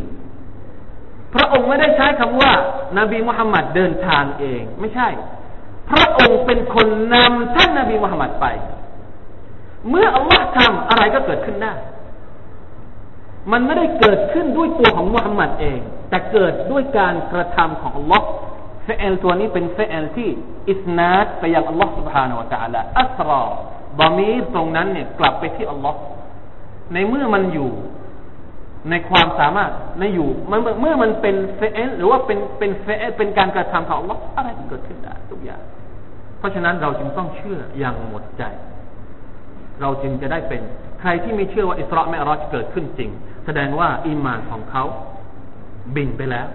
[1.34, 2.52] พระองค์ไม่ได้ใช้คำว่า
[3.00, 5.10] นบีมุฮัมมัดเดินทางเอง ไม่ใช่
[5.93, 8.47] พระองค์เป็นคนนำท่านนบีมุฮัมมัดไป
[9.89, 11.75] เมื่ออัลลอฮ์ทำอะไรก็เกิดขึ้นได้
[13.53, 18.27] มันไม่ได้เกิดขึ้นด้วยตัวของมุฮัมมัดเอง แต่เกิดด้วยการกระทำของอัลลอฮ์
[18.85, 20.29] เฟอลตัวนี้เป็นเฟอลที่
[20.71, 23.43] อิสนาดไปยังอัลลอฮ์ سبحانه และ تعالى อัสรอ
[23.99, 25.99] บามีตรงนั้นเนี่ยกลับไปที่อัลลอฮ์
[26.93, 27.71] ในเมื่อมันอยู่
[28.91, 35.82] ในความสามารถในอยู่เมื่อเมื่อมันเป็นเฟอลหรือว่าเป็นเป็นเฟอลเป็นการกระทำของอัลลอฮ์อะไรก็เกิดขึ้นได้ทุกอย่าง เพ
[36.44, 38.44] ราะฉะนั้นเราจึงต้องเชื่ออย่างหมดใจ
[39.82, 40.62] เราจึงจะได้เป็น
[41.00, 43.10] ใครที่ไม่เชื่อว่าอิสราเอลรอจะเกิดขึ้นจริง
[43.46, 44.84] แสดงว่าอีมานของเขา
[45.96, 46.48] บินไปแล้ว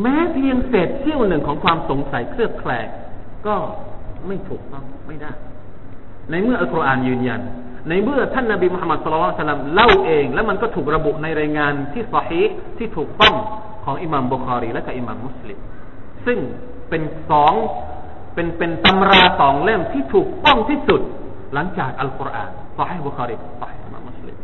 [0.00, 2.86] แม้เพียงเศษเสี้ยวหนึ่งของความสงสัยเครือบแคลง
[3.46, 3.54] ก็
[4.26, 5.32] ไม่ถูกต้องไม่ได้
[6.30, 7.40] ในเมื่ออัลกุรอานยืนยัน
[7.88, 12.42] ในเมื่อท่านนบีมุฮัมมัดสุลตัลลัมเล่าเอง แล้วมันก็ถูกระบุในรายงานที่สฮี
[12.78, 13.34] ที่ถูกต้อง
[13.84, 15.58] ของอิหมัมบุคารีและก็อิหมัมมุสลิม
[16.26, 16.38] ซึ่ง
[16.92, 17.54] เป็นสอง
[18.34, 21.00] เป็นเป็นตำราสองเล่มที่ถูกต้องที่สุด
[21.54, 24.36] หลังจากอัลกุรอานสฮีบุคารีสฮีอิหมัมมุสลิม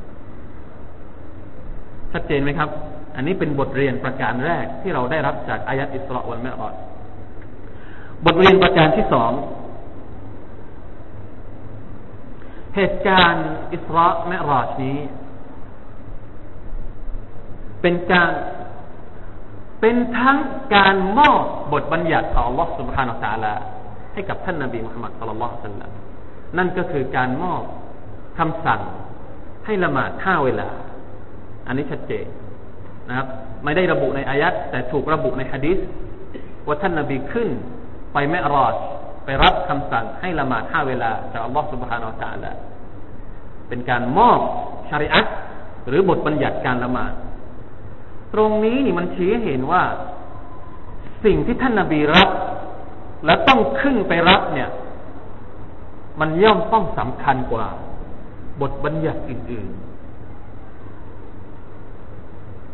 [2.12, 2.68] ชัดเจนไหมครับ
[3.16, 6.74] อันนี้เป็นบทเรียนประการแรกที่เราได้รับจากอายัดอิสราวันเมรอด
[8.24, 9.32] บทเรียนประการที่สอง
[12.76, 14.98] เหตุการณ์อิสราเมรอดนี้
[17.82, 18.30] เป็นการ
[19.81, 20.37] เป็นทั้ง
[20.75, 23.53] การมอบบทบัญญัติของ Allah سبحانه และ تعالى
[24.13, 25.91] ให้กับท่านนาบีมุฮัมมัดสุลลัลสัลลัม
[26.57, 27.63] นั่นก็คือการมอบ
[28.39, 28.81] คำสั่ง
[29.65, 30.69] ให้ละหมาดห้าเวลา
[31.67, 32.25] อันนี้ชัดเจน
[33.09, 33.27] นะครับ
[33.63, 35.77] ไม่ได้ระบุในอายัดแต่ถูกระบุในฮะดิษ
[36.67, 37.49] ว่าท่านนาบีขึ้น
[38.13, 38.73] ไปแม่รอด
[39.25, 42.55] ไปรับคำสั่งให้ละหมาดห้าเวลาจากอัลลอฮฺสุบฮานาอัลลอฮฺ
[43.67, 44.39] เป็นการมอบ
[44.89, 45.25] ชริอัต
[45.87, 47.13] หรือบทบัญญัติการละหมาด
[48.34, 49.82] ตรงนี้นี่มันชี้เห็นว่า
[51.24, 52.28] สิ่งที่ท่านนาบีรับ
[53.26, 54.68] แล้วต้องขึ้นไปรับเนี่ย
[56.20, 57.66] มันย่อมต้องสำคัญกว่า
[58.60, 59.88] บทบัญญัติอื่นๆ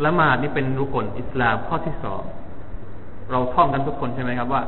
[0.04, 2.22] ละหมาดนี่เป็นรุกลอิสลามข้อที่สอง
[3.30, 4.62] เราท่องกันทุกคนใช่ไหมครับว่า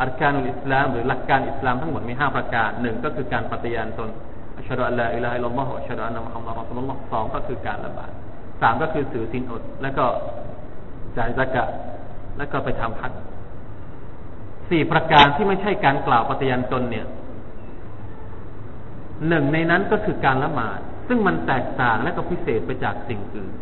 [0.00, 4.10] อัลการุลอิสลามหรือหลักการอิสลามทั้งหมดมีห้าประการหนึ่งก็คือการปฏิญาณตน
[4.58, 8.10] อัชฮะอัลลอฮฺอิลาฮิลลอฮฺอัชฮะอันนะมุฮัมมัดรอสูลุลลอฮ์สองก็คือการละบาด
[8.62, 10.04] สามก็คือถือศีลอด แล้วก็
[11.16, 11.64] จ่ายสกะ
[12.38, 13.12] แล้วก็ไปทำฮัจ
[14.68, 17.06] สี่ประการที่ไม่ใช่การกล่าวปฏิญาณตนเนี่ย
[19.28, 23.52] หนึ่งในนั้นก็คือการละหมาด ซึ่งมันแตกต่างและก็พิเศษไปจากสิ่งอื่น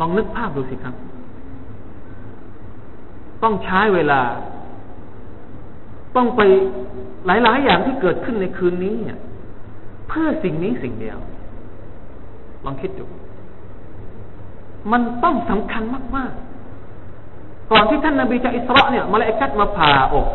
[0.00, 0.94] ลองนึกภาพดูสิครับ
[3.42, 4.20] ต้องใช้เวลา
[6.16, 6.40] ต้องไป
[7.26, 9.18] หลาย ๆ อย่างที่เกิดขึ้นในคืนนี้เนี่ย
[10.08, 11.18] เพื่อสิ่งนี้สิ่งเดียว
[12.66, 13.06] ลองคิดดู
[14.92, 15.82] มันต้องสำคัญ
[16.16, 16.32] มาก
[17.00, 20.26] ๆ ก่อนที่ท่านนาบีจะอิสระเนี่ยมาเลกัดมาผ่าอก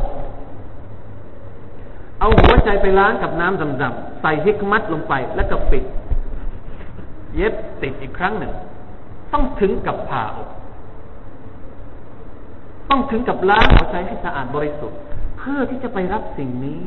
[2.20, 5.84] เอาหัวใจไปล้างกับน้ำดำๆใส่ฮิกมัดลงไปแล้วก็ปิด
[7.36, 8.52] เย็บติดอีกครั้งหนึ่ง
[9.34, 10.50] ต้องถึงกับผ่าอก
[12.90, 15.00] ต้องถึงกับล้างหัวใจให้สะอาดบริสุทธิ์
[15.38, 16.80] เพื่อที่จะไปรับสิ่งนี้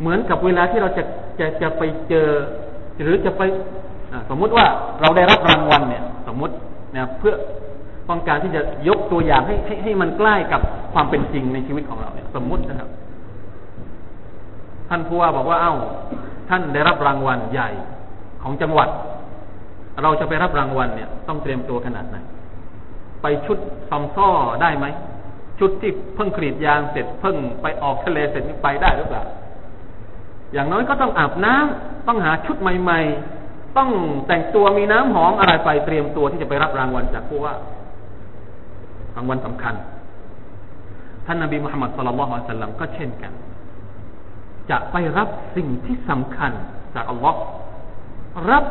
[0.00, 1.02] เหมือนกับเวลาที่เราจะ
[1.38, 2.28] จะจะไปเจอ
[3.02, 3.42] หรือจะไป
[4.30, 4.66] สมมุติว่า
[5.00, 6.54] เราได้รับรางวัลเนี่ย สมมุติ
[6.94, 7.34] นี่ยเพื่อ
[8.08, 10.60] ต้องการที่จะยกตัวอย่างให้ให้ให้มันใกล้กับ
[10.92, 12.88] ความเป็นจริงในชีวิตของเราเนี่ย สมมุตินะครับ
[14.88, 15.74] ท่านผู้ว่าบอกว่า เอ้า
[16.48, 17.70] ท่านได้รับรางวัลใหญ่
[18.42, 18.88] ของจังหวัด
[20.02, 22.16] เราจะไปรับรางวัลเนี่ย ต้องเตรียมตัวขนาดไหน
[23.22, 23.58] ไปชุด
[23.90, 24.28] ซอมซ้อ
[24.62, 24.86] ได้ไหม
[25.58, 29.22] ชุดที่เพิ่งกรีดยางเสร็จเพิ่งไปออกทะเลเสร็จไปได้หรือเปล่า
[30.52, 33.00] อย่างน้อยก็ต้องอาบน้ำต้องหาชุดใหม่
[33.38, 33.90] ๆ ต้อง
[34.26, 37.54] แต่งตัวมีน้ำหอมอะไรไปเตรียมตัวที่จะไปรับรางวัลจากผู้ว่า
[39.16, 39.74] รางวัลสำคัญ
[41.26, 43.32] ท่านนบีมุฮัมมัดสุลลัลลอฮุอะลัยฮิสัลลัมก็เช่นกัน
[44.70, 46.52] จะไปรับสิ่งที่สำคัญ
[46.94, 47.38] จากอัลลอฮ์
[48.50, 48.64] รับ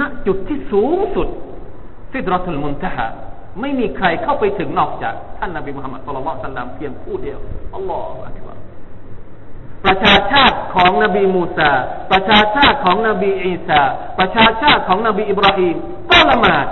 [0.00, 1.28] ณจุดที่สูงสุด
[2.12, 3.06] ซิดรัตุลมุนตะฮะ
[3.60, 7.38] ไม่มีใครเข้าไปถึงนอกจาก ท่านนบีมุฮัมมัดสุลลัลลอฮุอะลัยฮิสัลลัมเพียงผู้เดียว
[7.74, 8.45] อัลลอฮฺอักบาร
[9.84, 11.72] ประชาชาติของนบีมูซา
[12.12, 13.82] ประชาชาติของนบีอีสา
[14.18, 15.76] ประชาชาติของนบีอิบราฮิม
[16.10, 16.66] ก็ละหมาด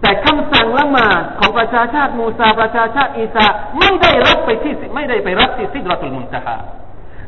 [0.00, 3.46] แต่คำสั่งละหมาดของประชาชาติมูซาประชาชาติอีสา
[3.78, 6.56] ไม่ได้รับไปที่ไม่ได้ไปรับที่ซิดรัตุลมุนตะฮา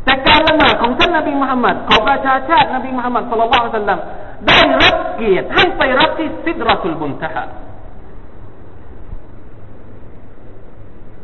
[0.05, 4.00] แต่การละหมาดของท่านนบีมุฮัมมัดของประชาชาตินบีมุฮัมมัดสุลลัลลอฮุอะลัยฮิสัลลัม
[4.48, 7.44] ได้รับเกียรติให้ไปรับที่ซิดรัตุลมุนตะฮา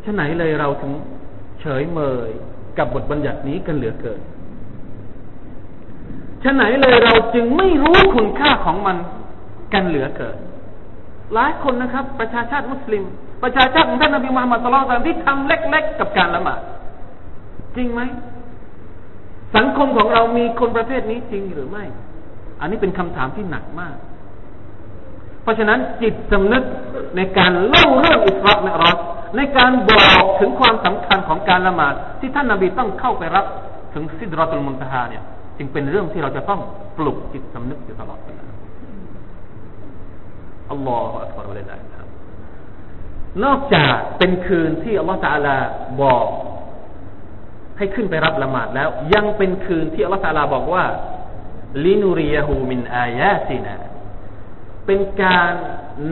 [0.05, 0.93] ฉะไหนเลยเราถึง
[1.61, 2.31] เฉยเมย
[2.79, 4.21] กับบทบัญญัตินี้กันเหลือเกิน
[6.43, 8.97] ฉะไหนเลยเราจึงไม่รู้คุณค่าของมัน
[9.75, 10.37] กันเหลือเกิน
[11.35, 13.05] หลายคนนะครับ ประชาชาติมุสลิม
[13.43, 16.61] ประชาชาติของท่านนบีมุฮัมมัดสุลต่านที่ทำเล็ก ๆ กับการละหมาด
[17.77, 18.01] จริงไหม
[19.57, 21.85] สังคมของเรามีคนประเภทนี้จริงหรือไม่
[22.61, 23.97] อันนี้เป็นคำถามที่หนักมาก
[25.43, 26.63] เพราะฉะนั้นจิตสำนึก
[27.17, 28.93] ในการเล่าเรื่องอิสราเมรอ
[29.37, 33.47] ในการบอกถึงความสำคัญของการละหมาดที่ท่านนาบีต้องเข้าไปรับ
[33.95, 35.23] ถึงซิดรอตุลมุนตฮาเนี่ย
[35.59, 36.61] จึงเป็นเรื่องที่เราจะต้อง
[36.97, 38.45] ปลุกจิตสำนึกอยู่ตลอดเวลา
[40.71, 42.09] อัลลอฮฺอัลลอฮฺเลยนะครับ
[43.45, 45.57] นอกจากเป็นคืนที่อัลลอฮฺตาลา
[46.03, 46.27] บอก
[47.79, 50.85] ให้ขึ้นไปรับละหมาดแล้ว ยังเป็นคืนที่อัลลอฮฺตาลาบอกว่า
[51.85, 53.75] ลินูริยาฮูมินอายาตินา
[54.87, 55.53] เป็นการ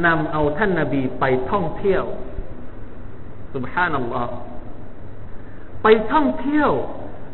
[0.06, 2.04] นำเอาท่านนาบีไปท่องเที่ยว
[3.54, 4.32] สุบฮานัลลอฮ์
[5.82, 6.70] ไปท่องเที่ยว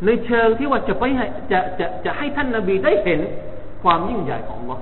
[0.07, 1.05] ในเชิงที่ว่าจะไป
[1.53, 3.21] จะจะจะให้ท่านนาบีได้เห็น
[3.83, 4.79] ความยิ่งใหญ่ของอัลอ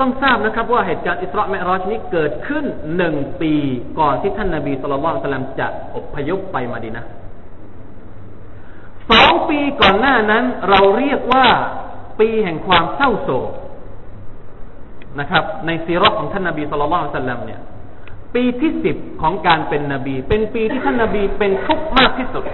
[0.00, 2.64] ต้องทราบนะครับว่าเหตุการณ์อิสราเอลรอชนี้เกิดขึ้น
[2.96, 3.52] หนึ่งปี
[3.98, 7.04] ก่อนที่ท่านนาบีสุลต่านจะอพยพไปมาดีนะ
[9.10, 11.46] สองปีก่อนหน้านั้น เราเรียกว่า
[12.20, 13.50] ปีแห่งความเศร้าโศก
[15.20, 17.60] นะครับ ในซีรอของท่านนาบีสุลต่านเนี่ย
[18.36, 22.44] ปีที่สิบของการเป็นนบี เป็นปีที่ท่านนบีเป็นทุกข์มากที่สุด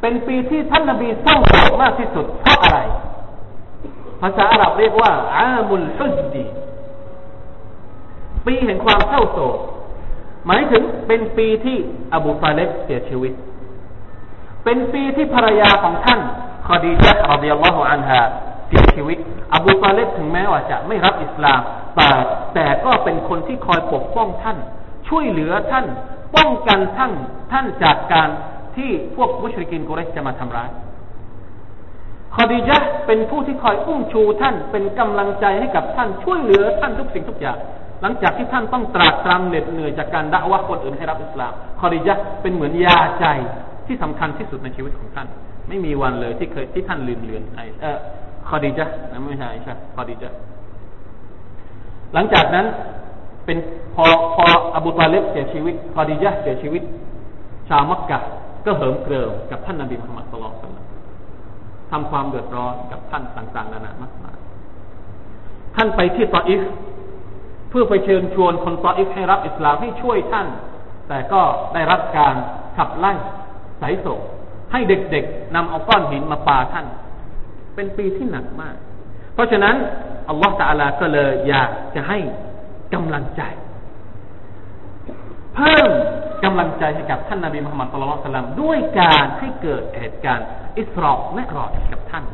[0.00, 2.78] เป็นปีที่ท่านนบีเศร้าโศกมากที่สุด เพราะอะไร
[4.20, 6.44] ภาษาอาหรับเรียกว่า อามุลฮุจดี
[8.46, 9.58] ปีแห่งความเศร้าโศก
[10.46, 11.76] หมายถึงเป็นปีที่
[12.14, 13.32] อบูตาเลบเสียชีวิต
[14.64, 16.20] เป็นปีที่ภรรยาของท่าน
[16.68, 18.22] คดีจัตรดิยัลลอฮุอันฮา
[18.68, 19.18] เสียชีวิต
[19.54, 21.60] อบูตาเลบถึงแม้ว่าจะไม่รับอิสลาม
[21.96, 22.10] แต่
[22.54, 24.58] แต่ก็เป็นคนที่คอยปกป้องท่าน
[25.08, 25.86] ช่วยเหลือท่าน
[26.36, 27.12] ป้องกันท่าน
[27.52, 28.28] ท่านจากการ
[28.76, 30.70] ที่พวกมุชริกินกุเรชจะมาทำร้าย
[32.34, 37.58] คอดีจ์เป็นผู้ที่คอยอุ้มชูท่านเป็นกำลังใจให้กับท่านช่วยเหลือท่านทุกสิ่งทุกอย่าง
[38.02, 43.26] หลังจากที่ท่านต้องตรากตรำเหน็ดเหนื่อยจากการด่าว่าคนอื่นให้รับอิสลามคอดีจ์เป็นเหมือนยาใจ
[43.86, 45.26] ที่สำคัญที่สุดในชีวิตของท่าน
[45.68, 47.98] ไม่มีวันเลยที่เคยที่ท่านลืมเลือนไอเออ
[48.48, 50.38] คอดีจ์นะไม่ใช่ใช่คอดีจ์
[52.14, 52.66] หลังจากนั้น
[53.44, 53.58] เป็น
[53.94, 56.82] พอพออบูตาเลบเสียชีวิตคอดีจ์เสียชีวิต
[57.68, 58.18] ชาวมักกะ
[58.66, 60.52] ก็เหิมเกริมกับท่านนบีมุฮัมมัดสุลลัล
[61.90, 64.36] ทำความเดือดร้อนกับท่านต่างๆนานามากมาย
[65.76, 66.62] ท่านไปที่ตออิฟ
[67.70, 70.46] เพื่อไปเชิญชวนคนตออิฟให้รับอิสลามให้ช่วยท่าน
[71.08, 71.42] แต่ก็
[71.74, 72.34] ได้รับการ
[72.76, 73.12] ขับไล่
[73.80, 74.20] สายส่ง
[74.72, 76.86] ให้เด็กๆนำเอาก้อนหินมาปาท่าน
[77.76, 78.76] เป็นปีที่หนักมาก
[79.34, 79.76] เพราะฉะนั้น
[80.28, 82.18] อัลลอฮฺตาลาก็เลยอยากจะให้
[82.94, 83.42] กำลังใจ
[85.54, 85.90] เพิ่ม
[86.44, 90.46] กำลังใจให้กับท่านนาบีมุฮัมมัดสุลตัลลัมด้วยการให้เกิดเหตุการณ์
[90.78, 92.24] อิสรอและรอดกับท่าน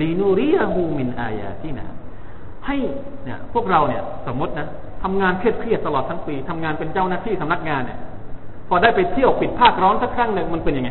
[0.00, 1.86] ลีนูริยาฮูมินอายาที่นะ
[2.66, 2.76] ให้
[3.24, 4.68] เนี่ยพวกเราเนี่ยสมมตินะ
[5.02, 7.98] ทำงานเครียดๆตลอดทั้งปีทำงานเป็นเจ้าหน้าที่สำนักงานเนี่ย
[8.68, 10.90] พอได้ไปเที่ยวปิดภาคร้อนสักครั้งหนึ่งมันเป็นยังไง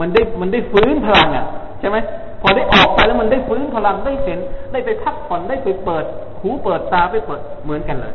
[0.00, 1.46] มันได้มันได้ฟื้นพลังอะ
[1.80, 1.96] ใช่ไหม
[2.42, 4.38] พอได้ออกไปแล้วมันได้ฟื้นพลังได้เห็น
[4.72, 6.04] ได้ไปพักผ่อนได้ไปเปิด
[6.42, 8.14] หูเปิดตาไปเปิดเหมือนกันเลย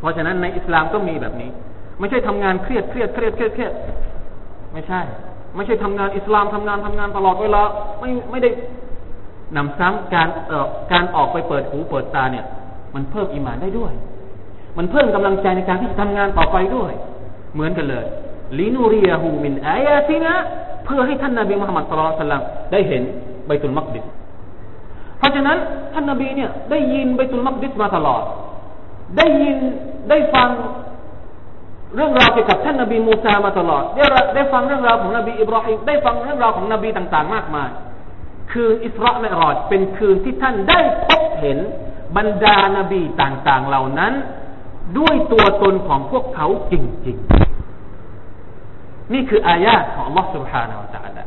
[0.00, 1.50] เพราะฉะนั้นในอิสลามก็มีแบบนี้
[1.98, 3.72] ไม่ใช่ทำงานเครียดเครียดเครียดเครียดเครียด
[4.72, 5.00] ไม่ใช่
[5.56, 7.62] ไม่ใช่ทำงานอิสลามทำงานทำงานตลอดเวลา
[8.00, 8.50] ไม่ไม่ได้
[9.56, 12.44] นำซ้ำการเอ่อการออกไปเปิดหูเปิดตาเนี่ย
[12.94, 13.92] มันเพิ่มอิมานได้ด้วย
[14.78, 16.92] มันเพิ่มกำลังใจในการที่จะทำงานต่อไปด้วย
[17.54, 18.06] เหมือนกันเลย
[18.58, 20.34] ลินูรียฮูมินอายาตินะ
[20.88, 23.02] เพื่อให้ท่านนาบีมุฮัมมัดสุลตัลลัมได้เห็น
[23.46, 24.04] ใบตุลมักดิส
[25.18, 25.58] เพราะฉะนั้น
[25.92, 28.22] ท่านนาบีเนี่ยได้ยินใบตุลมักดิสมาตลอด
[29.16, 29.56] ได้ยิน
[30.10, 30.48] ได้ฟัง
[31.94, 37.70] เรื่องราวเกี่ยวกับท่านนาบีมูซามาตลอด ได้ได้ฟังเรื่องราวของนบีอิบราฮิมได้ฟังเรื่องราวของนบีต่างๆ มากมาย
[38.52, 41.58] คืนอิสราเอลรอดเป็นคืนที่ท่านได้พบเห็น
[42.16, 44.12] บรรดานาบีต่างๆเหล่านั้น
[44.98, 46.74] ด้วยตัวตนของพวกเขาจ
[47.06, 47.47] ริงๆ
[49.13, 51.23] นี่คืออายาตของ Allah سبحانه และ تعالى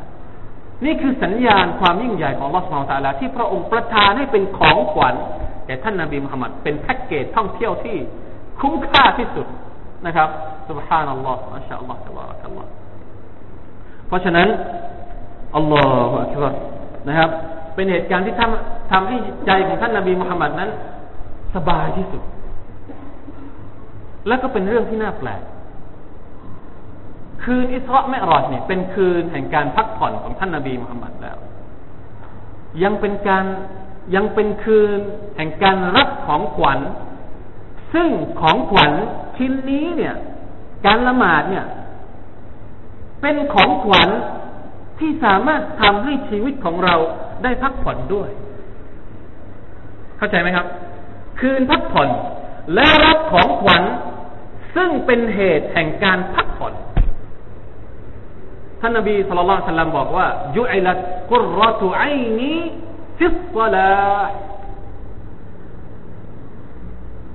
[0.85, 5.15] นี่คือสัญญาณความยิ่งใหญ่ของ Allah سبحانه และ تعالى ที่พระองค์ประทานให้เป็นของขวัญ
[5.67, 7.97] แก่ท่านนาบีมุฮัมมัดเป็นแพ็กเกจท่องเที่ยวที่
[8.61, 9.47] คุ้มค่าที่สุด
[10.07, 10.29] นะครับ
[10.69, 12.71] سبحان อัลลอฮ์มาชาอัลลอฮ์ตบารักัลลอฮ์
[14.07, 14.49] เพราะฉะนั้น
[15.57, 16.55] อัลลอฮฺอักบาร
[17.09, 17.31] นะครับ
[17.75, 19.17] เป็นเหตุการณ์ที่ทำทำให้
[19.47, 20.71] ใจของท่านนาบีมุฮัมมัดนั้น
[21.55, 22.23] สบายที่สุด
[24.27, 25.43] และก็เป็นเรื่องที่น่าแปลก
[27.44, 31.38] คืนอิสราเมรอดเนี่ยเป็นคืนแห่งการพักผ่อนของท่านนาบีมุฮัมมัดแล้ว
[32.84, 33.46] ยังเป็นการ
[34.16, 35.00] ยังเป็นคืน
[35.38, 36.80] แห่งการรับของขวัญ
[37.94, 38.10] ซึ่ง
[38.42, 38.92] ของขวัญ
[39.38, 40.16] ชิ้นนี้เนี่ย
[40.86, 41.66] การละหมาดเนี่ย
[43.22, 44.10] เป็นของขวัญ
[45.00, 46.96] ที่สามารถทำให้ชีวิตของเรา
[47.44, 48.30] ได้พักผ่อนด้วย
[50.18, 50.68] เข้าใจไหมครับ
[51.40, 52.10] คืนพักผ่อน
[52.74, 53.84] และรับของขวัญ
[54.76, 56.74] ซึ่งเป็นเหตุแห่งการพักผ่อน
[58.82, 60.98] ท่านนบีสุลต่านสัลลัมบอกว่าوجعلت
[61.32, 63.94] قرة عيني في الصلاة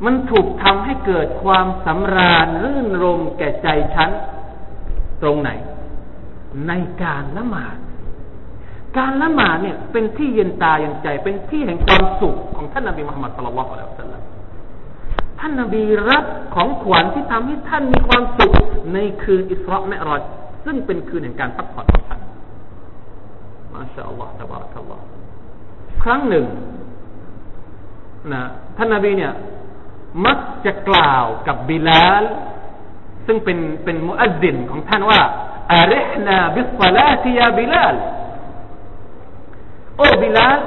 [0.04, 4.10] มันถูกทำให้เกิดความสำราญรื่นรมย์แก่ใจฉัน
[5.22, 5.50] ตรงไหน
[6.68, 7.76] ในการละหมาด
[8.98, 14.22] การละหมาดเนี่ยเป็นที่เย็นตาเย็นใจ เป็นที่แห่งความสุขของท่านนบีมุฮัมมัดصلى الله عليه وسلم
[15.40, 18.52] ท่านนบีรับของขวัญที่ทำให้ท่านมีความสุข
[18.94, 20.22] ในคืนอิสราเมรอด
[20.66, 22.20] ซึ่งเป็นคืนแห่งการพักผ่อนของท่าน
[23.72, 25.04] มาชาอัลลอฮฺตบารักัลลอฮ์
[26.02, 26.46] ครั้งหนึ่ง
[28.32, 28.42] นะ
[28.76, 29.32] ท่านนบีเนี่ย
[30.26, 32.24] มักจะกล่าวกับบิลาล
[33.26, 35.20] ซึ่งเป็นเป็นมุอัซินของท่านว่า
[35.72, 37.94] อาริฮนาบิสลาติยาบิลาล
[39.96, 40.58] โอ้บิลาล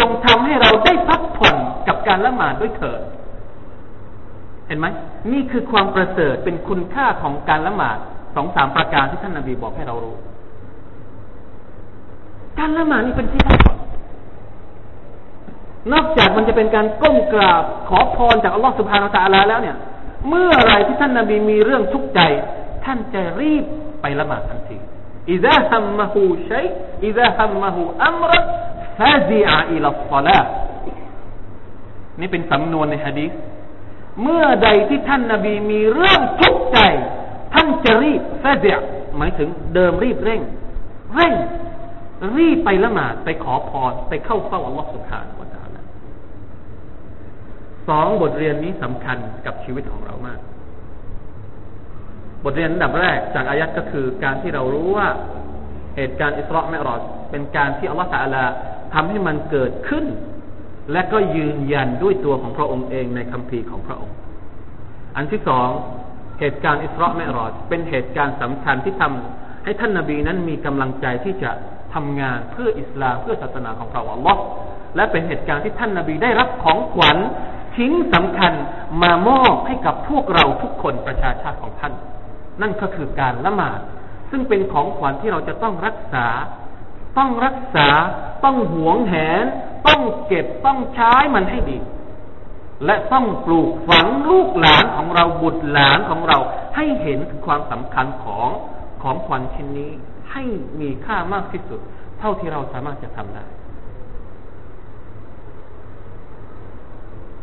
[0.00, 1.56] จงทำให้เราได้พักผ่อน
[1.88, 3.00] กับการละหมาดด้วยเถิด
[4.66, 4.86] เห็นไหม
[5.32, 7.98] นี่คือความประเสริฐเป็นคุณค่าของการละหมาด
[8.36, 10.16] สองสามประการที่ท่านนาบีบอกให้เรารู้
[12.58, 13.78] การละหมาดนี่เป็นที่พักผ่อน
[15.92, 19.76] นอกจากมันจะเป็นการก้มกราบขอพรจากอัลลอฮฺสุบฮานาตะลาแล้วเนี่ย
[20.28, 22.20] เมื่อไรที่ท่านนาบีมีเรื่องทุกข์ใจ
[22.84, 23.64] ท่านจะรีบ
[24.02, 24.76] ไปละหมาดทันที
[25.30, 26.66] อิซาฮัมมะฮูชัย
[27.06, 28.32] อิซาฮัมมะฮูอัมร
[28.98, 30.40] ฟาซิอาอิลัสลา
[32.20, 33.30] นี่เป็นสำนวนในฮะดีษ
[34.22, 36.78] เมื่อใดที่ท่านนาบีมีเรื่องทุกข์ใจ
[37.54, 38.76] ท่านจะรีบฟาซิอ
[39.18, 40.40] หมายถึงเดิมรีบเร่ง
[41.14, 41.34] เร่ง
[42.36, 45.26] รีบไปละหมาดไปขอพรไปเข้าเฝ้าอัลลอฮฺสุบฮาน
[47.88, 50.38] สองบทเรียนนี้สำคัญกับชีวิตของเรามาก
[52.44, 55.08] บทเรียนอันดับแรกจากอายัดก็คือการที่เรารู้ว่า
[55.96, 58.44] เหตุการณ์อิสราเมรอดเป็นการที่อัลลอฮฺตะลา
[58.94, 60.04] ทำให้มันเกิดขึ้น
[60.92, 64.16] และก็ยืนยันด้วยตัวของพระองค์เองในคัมภีร์ของพระองค์
[65.16, 65.68] อันที่สอง
[66.44, 71.50] เหตุการณ์อิสราเมรอดเป็นเหตุการณ์สำคัญที่ทำให้ท่านนาบีนั้นมีกำลังใจที่จะ
[71.94, 74.44] ทำงานเพื่ออิสลามเพื่อศาสนาของพระองค์
[74.96, 77.16] และเป็นเหตุการณ์ที่ท่านนาบีได้รับของขวัญ
[77.76, 78.52] ชิ้นสำคัญ
[79.02, 81.92] มามอบให้กับพวกเราทุกคนประชาชาติของท่าน
[82.62, 83.80] นั่นก็คือการละหมาด
[84.30, 86.26] ซึ่งเป็นของขวัญที่เราจะต้องรักษา
[87.18, 87.88] ต้องรักษา
[88.44, 89.44] ต้องหวงแหน
[89.86, 91.78] ต้องเก็บต้องใช้มันให้ดี
[92.86, 96.38] และต้องปลูกฝังลูกหลานของเราบุตรหลานของเรา
[96.76, 98.48] ให้เห็นความสำคัญของ
[99.02, 99.90] ของขวัญชิ้นนี้
[100.32, 100.42] ให้
[100.80, 101.80] มีค่ามากที่สุด
[102.18, 103.44] เท่าที่เราสามารถจะทำได้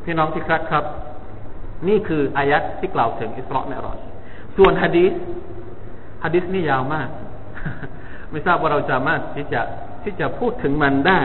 [0.04, 0.86] พี่น้องที่ครับครับ
[1.88, 4.00] นี่คืออายัดที่กล่าวถึงอิสราเมรอช
[4.58, 5.12] ส่วนฮะดีษ
[6.24, 7.10] ฮะดีษนี่ยาวมาก
[8.32, 9.62] ไม่ทราบว่าเราจะสามารถที่จะ
[10.04, 11.20] ที่จะพูดถึงมันได้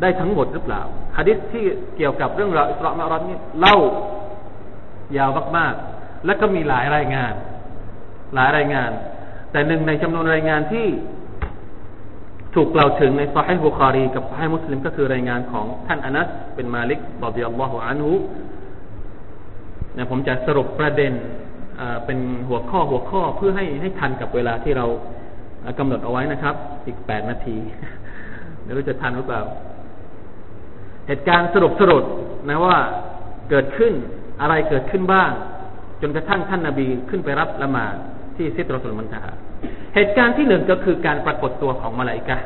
[0.00, 0.82] ได้ทั้งหมดหรือเปล่า
[1.16, 1.64] ฮะดิษที่
[1.96, 3.76] เกี่ยวกับเรื่องราวอิสราเมรอชนี่เล่า
[5.16, 7.32] ยาวมากๆ และก็มีหลายรายงาน
[8.34, 8.90] หลายรายงาน
[9.52, 10.86] แต่หนึ่งในจำนวนรายงานที่
[12.54, 18.14] ถูกกล่าวถึงในซอฮีบุคารีกับซอฮีมุสลิมก็คือรายงานของท่านอนัสเป็นมาลิกบอดีอัลลอฮฺอันฮุ
[19.96, 21.12] นะผมจะสรุปประเด็น
[22.06, 24.86] เป็นหัวข้อหัวข้อเพื่อให้ให้ทันกับเวลาที่เรา
[25.78, 26.54] กำหนดเอาไว้นะครับ
[26.86, 27.56] อีกแปดนาที
[28.64, 29.42] ไม่รู้จะทันหรือเปล่า
[31.08, 32.04] เหตุการณ์สรุปสรุป
[32.48, 32.78] นะว่า
[33.50, 33.92] เกิดขึ้น
[34.40, 35.30] อะไรเกิดขึ้นบ้าง
[36.00, 37.94] จนกระทั่งท่านนาบีขึ้นไปรับละหมาด
[38.36, 39.22] ที่ซิตรสุลมันตา
[39.94, 42.38] เหตุการณ์ที่หนึ่งก็คือการปรากฏตัวของมาลาอิกะ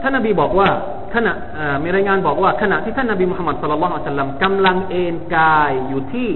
[0.00, 0.68] ท่านนบีบอกว่า
[1.14, 1.32] ขณะ
[1.82, 6.30] มีรายงานบอกว่าขณะที่ท่านนบีมุฮัมมัดสุลลัลลอัลลัมกำลังเอนกายอยู่ที่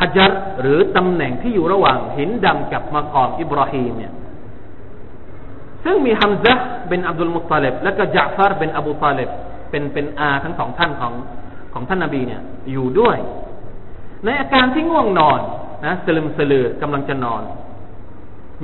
[0.00, 4.12] ฮัจัรหรือตำแหน่งที่อยู่ระหว่างหินดำกับมากอมอิบราฮิมเนี่ย
[5.84, 6.54] ซึ่งมีฮัมซะ
[6.88, 9.30] เป็นอับดุลมุตตาเลบและก็จาฟาร์เป็นอบูตาเลบ
[9.70, 11.14] เป็นเป็นอาทั้งสองท่านของ
[11.74, 13.16] ของท่านนบีเนี่ยอยู่ด้วย
[14.24, 15.40] ในอาการที่ง่วงนอน
[15.84, 17.42] นะสลึมสลือกำลังจะนอน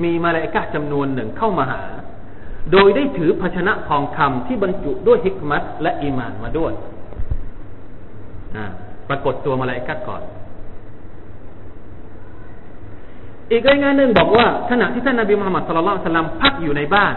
[0.03, 1.83] มีมาลายกะจำนวนหนึ่งเข้ามาหา
[2.73, 6.73] โดยได้ถือภาชนะทองคำที่บรรจุด้วยฮิกมัตและอีมานมาด้วย
[9.09, 10.23] ปรากฏตัวมาลายกะก่อน
[13.53, 17.15] อีกรายงานหนึ่งบอกว่าขณะที่ท่านนบีมุฮัมมัดสุลลัลสลัมพักอยู่ในบ้าน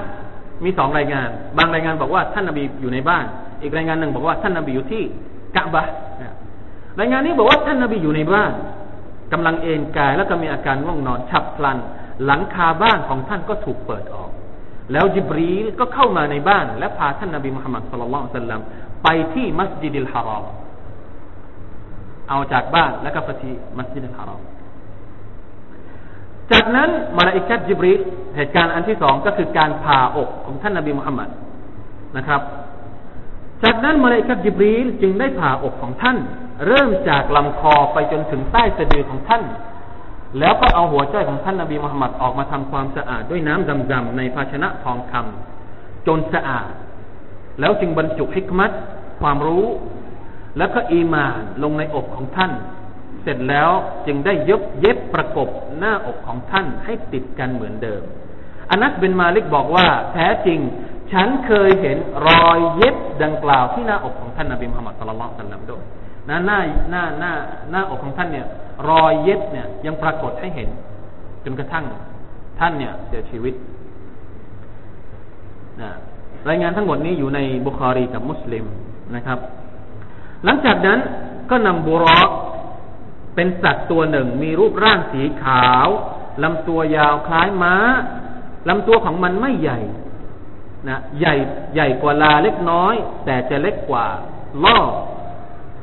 [0.63, 3.25] มีสองรายงาน บางรายงานบอกว่าท่านนบีอยู่ในบ้าน
[3.61, 5.03] อีกรายงานหนึ่งบอกว่าท่านนบีอยู่ที่
[5.55, 5.87] กะบะ
[6.99, 8.51] รายงานนี้บอกว่าท่านนบีอยู่ในบ้าน
[9.33, 11.77] กำลังเอนกายแล้วก็มีอาการง่วงนอนฉับพลัน
[12.25, 14.31] หลังคาบ้านของท่านก็ถูกเปิดออก
[14.91, 18.61] แล้วจิบรีลก็เข้ามาในบ้าน และพาท่านนบีมุฮัมมัดสุลลัลสลลัม
[19.03, 20.43] ไปที่มัสยิดิลฮารอม
[22.29, 24.41] เอาจากบ้านแล้วก็ไปที่มัสยิดิลฮารอม
[26.51, 27.93] จากนั้นมาลาอิกัดจิบรี
[28.35, 31.29] เหตุการณ์อันที่สองก็คือการผ่าอกของท่านนบีมุฮัมมัด
[32.17, 32.41] นะครับ
[33.63, 36.17] จากนั้นมาลาอิกัดจิบรีจึงได้ผ่าอกของท่าน
[36.67, 39.43] เริ่มจากลำคอไปจนถึงใต้สะดือของท่าน
[40.39, 46.71] แล้วก็เอาหัวใจของท่านนบีมุฮัมมัดออกมาทำความสะอาดด้วยน้ำดำๆในภาชนะทองคำจนสะอาด
[47.59, 48.71] แล้วจึงบรรจุฮิกมัต
[49.21, 49.65] ความรู้
[50.57, 52.51] แล้วก็อีมานลงในอกของท่าน
[53.23, 53.69] เสร็จแล้ว
[54.05, 58.01] จึงได้ยบเย็บประกบหน้าอกของท่านให้ติดกันเหมือนเดิม
[58.71, 60.59] อนัสเบนมาลิกบอกว่า แท้จริง
[61.11, 65.83] ฉันเคยเห็นรอยเย็บดังกล่าวที่หน้าอกของท่านนบีมุฮัมมัดสุลลัลสัลลัมด้วย
[66.29, 66.59] นะหน้า
[66.91, 67.33] หน้าหน้า
[67.71, 68.45] หน้าอกของท่านเนี่ย
[68.89, 70.69] รอยเย็บเนี่ยยังปรากฏให้เห็น
[71.43, 71.85] จนกระทั่ง
[72.59, 73.53] ท่านเนี่ยเสียชีวิต
[75.81, 75.89] นะ
[76.49, 78.65] รายงานทั้งหมดนี้อยู่ในบุคารีกับมุสลิม
[79.15, 79.39] นะครับ
[80.45, 80.99] หลังจากนั้น
[81.49, 82.29] ก็นำบุรอก
[83.39, 85.87] เป็นสัตว์ตัวหนึ่งมีรูปร่างสีขาว
[86.43, 87.75] ลำตัวยาวคล้ายม้า
[88.69, 89.79] ลำตัวของมันไม่ใหญ่
[90.87, 91.35] นะใหญ่
[91.73, 94.05] ใหญ่กว่าลาเล็กน้อย แต่จะเล็กกว่า
[94.63, 94.79] ล่อ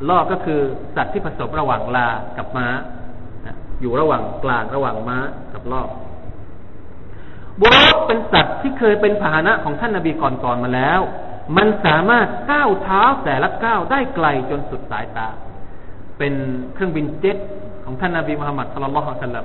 [0.09, 0.61] ล่อก็คือ
[0.97, 2.69] สัตว์ที่ผสมระหว่างลากับม้า
[3.81, 5.19] อยู่ระหว่างกลางระหว่างม้า
[5.53, 5.83] กับล่อ
[7.61, 11.01] บุรอกเป็นสัตว์ที่เคยเป็นพาหนะของท่านนาบีก่อนๆมาแล้ว
[11.57, 15.29] มันสามารถก้าวเท้าแต่ละก้าวได้ไกลจนสุดสายตา
[16.19, 16.35] เป็น
[16.75, 17.39] เครื่องบินเจ็ต
[17.85, 19.45] ของท่านนาบีมุฮัมมัดصلى الله عليه وسلم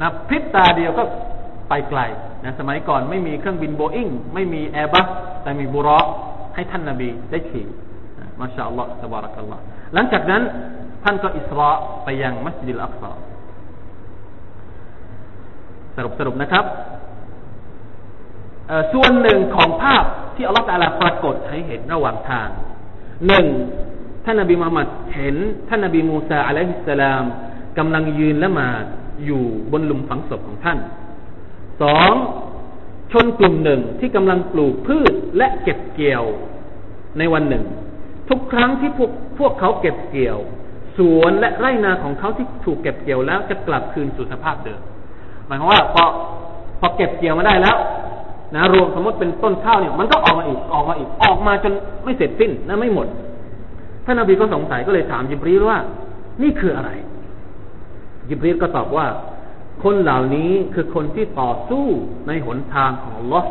[0.00, 1.04] นะพริบตาเดียวก็
[1.68, 2.00] ไปไกล
[2.44, 5.06] นะสมัยก่อนไม่มีเครื่องบินโบอิงไม่มีแอร์บัส
[5.42, 6.06] แต่มีบุรอก
[6.54, 7.66] ให้ท่านนาบีได้ขี่
[8.40, 9.62] ما شاء الله تبارك الله
[9.94, 10.42] หลังจากนั้น
[11.04, 11.70] ท่านก็อิสรออ์
[12.04, 13.18] ไปยังมัสยิดอักซอ
[15.96, 16.64] สรุปสรุปนะครับ
[18.92, 20.04] ส่วนหนึ่งของภาพ
[20.34, 22.48] ที่อัลลอฮฺตาลาปรากฏให้เห็นระหว่างทาง
[23.26, 23.46] หนึ่ง
[24.24, 25.36] ท่านนบีมุฮัมมัดเห็น
[25.68, 27.24] ท่านนบีมูซาอะลัยฮิสสลาม
[27.78, 28.84] กำลังยืนละหมาด
[29.24, 30.78] อยู่บนหลุมฝังศพของท่าน
[31.82, 32.12] สอง
[33.12, 36.24] ชนกลุ่มหนึ่งที่กำลังปลูกพืชและเก็บเกี่ยว
[37.18, 37.64] ในวันหนึ่ง
[38.28, 40.38] ทุกครั้งที่พวกพวกเขาเก็บเกี่ยว
[40.98, 44.80] สวนและไร่นาของเขาที่ถูกเก็บเกี่ยวแล้วจะกลับคืนสู่สภาพเดิม
[45.46, 46.04] หมายความว่าพอ
[46.80, 47.76] พอเก็บเกี่ยวมาได้แล้ว
[48.54, 51.72] นะรวมสมมติเป็นต้นข้าวเนี่ยมันก็ออกมาอีกออกมาอีกออกมาจน
[52.04, 53.06] ไม่เสร็จสิ้นนะไม่หมด
[54.04, 55.78] ท่านอบีก็สงสัยก็เลยถามยิบรีว่า
[56.42, 56.90] นี่คืออะไร
[58.28, 59.06] ยิบรีก็ตอบว่า
[59.82, 61.86] คนเหล่านี้คือคนที่ต่อสู้
[62.28, 63.46] ในหนทางของลอส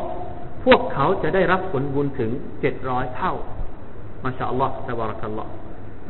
[0.65, 2.31] พวกเขาจะได้รับผลบุญถึง
[2.61, 3.33] เจ็ดร้อยเท่า
[4.23, 5.51] มาชาอัลลอฮ์ตะบารักัลลอฮ์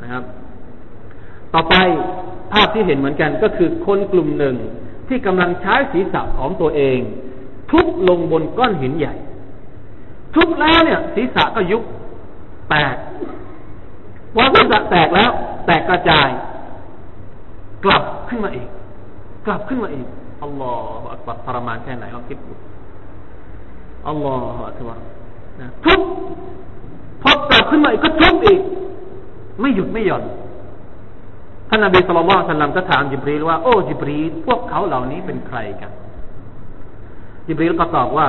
[0.01, 0.23] นะครับ
[1.53, 1.75] ต่อไป
[2.51, 4.55] ภาพที่เห็นเหมือนกันก็คือคนกลุ่มหนึ่ง
[5.07, 6.99] ที่กำลังใช้ศีรษะของตัวเอง
[7.71, 9.13] ทุบลงบนก้อนหินใหญ่
[10.35, 11.83] ทุบแล้วเนี่ย ศีรษะก็ยุบ
[12.69, 12.95] แตก
[14.33, 15.31] พอศีรษะแตกแล้ว
[15.65, 16.29] แตกกระจาย
[17.85, 18.69] กลับขึ้นมาอีก
[19.45, 20.07] กลับขึ้นมาอีก
[20.43, 22.53] อัลลอฮฺอักบัรทรมานแค่ไหนลองคิดดู
[24.07, 24.97] อัลลอฮฺอักบัร
[25.85, 26.01] ทุบ
[27.21, 28.61] พอกลับขึ้นมาอีกก็ทุบอีก
[29.61, 30.23] ไม่หยุดไม่หย่อน
[31.69, 35.91] ท่านนบีสุลต่านสัลลัมก็ถามจิบรีลว่าโอ้จิบรีลพวกเขาเหล่านี้เป็นใครกัน
[37.45, 38.27] จิบรีลก็ตอบว่า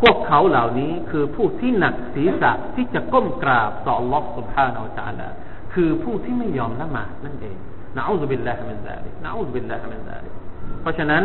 [0.00, 5.28] พวกเขาเหล่านี้คือผู้ที่หนักศีรษะที่จะก้มกราบต่อ Allah سبحانه และ تعالى
[5.74, 7.56] คือผู้ที่ไม่ยอมละหมาดนั่นเอง
[7.96, 10.32] นะอูซุบิลลาฮิมินซาลิกนะอูซุบิลลาฮิมินซาลิก
[10.80, 11.22] เพราะฉะนั้น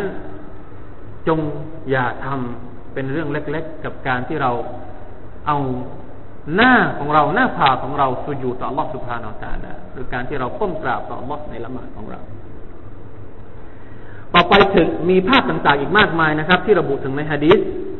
[1.28, 1.38] จง
[1.90, 4.50] อย่าทำเป็นเรื่องเล็กๆ กับการที่เรา
[5.46, 5.58] เอา
[6.54, 12.20] หน้าของเราหน้าผาของเราสุญูต่อ Allah سبحانه และ تعالى หรือการที่เราก้มกราบต่อ Allah ในละหมาดของเรา
[14.34, 17.58] ต่อไปถึงมีภาพต่างๆอีกมากมายนะครับ ที่ระบุถึงในฮะดีษ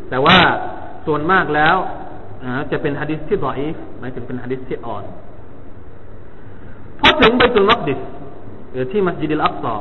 [0.10, 0.38] แต่ว่า
[1.06, 1.76] ส่วนมากแล้ว
[2.72, 5.04] จะเป็นฮะดิษที่ดออีฟหมายถึงเป็นฮะดิษที่อ่อน
[7.00, 8.00] พอถึงไปตุลมักดิส
[8.72, 9.76] หรือที่มัสยิดอัลอักซอ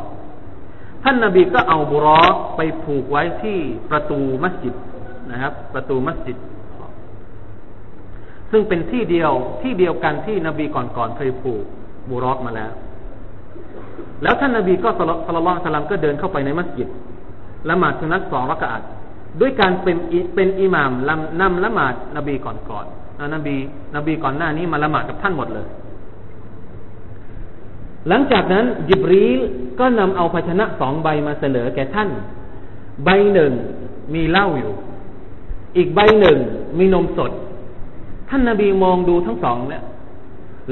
[1.05, 2.20] ท่านนาบีก็เอาบุรอ
[2.57, 3.59] ไปผูกไว้ที่
[3.91, 4.74] ประตูมัสยิด
[5.31, 6.37] นะครับ ประตูมัสยิด
[8.51, 9.31] ซึ่งเป็นที่เดียว
[9.62, 11.64] ที่เดียวกันที่นบีก่อนๆเคยผูก
[12.09, 12.72] บูรอกมาแล้ว
[14.22, 15.18] แล้วท่านนบีก็สลลัล
[15.66, 16.89] สลัมก็เดินเข้าไปในมัสยิด
[17.68, 18.83] ละหมาดสุนัตสองรักอาด
[19.41, 19.97] ด้วยการเป็น
[20.34, 20.91] เป็นอิหมาม
[21.41, 23.57] นำละหมาดนบีก่อนๆนบี
[23.97, 25.66] นบีก่อนหน้านี้มาละหมาดกับท่านหมดเลย
[28.09, 29.41] หลังจากนั้นยิบรีล
[29.78, 32.09] ก็นำเอาภาชนะสองใบมาเสนอแก่ท่าน
[33.05, 33.53] ใบหนึ่ง
[34.14, 34.72] มีเหล้าอยู่
[35.76, 36.39] อีกใบหนึ่ง
[36.78, 37.30] มีนมสด
[38.28, 39.82] ท่านนาบีมองดูทั้งสองเนี่ย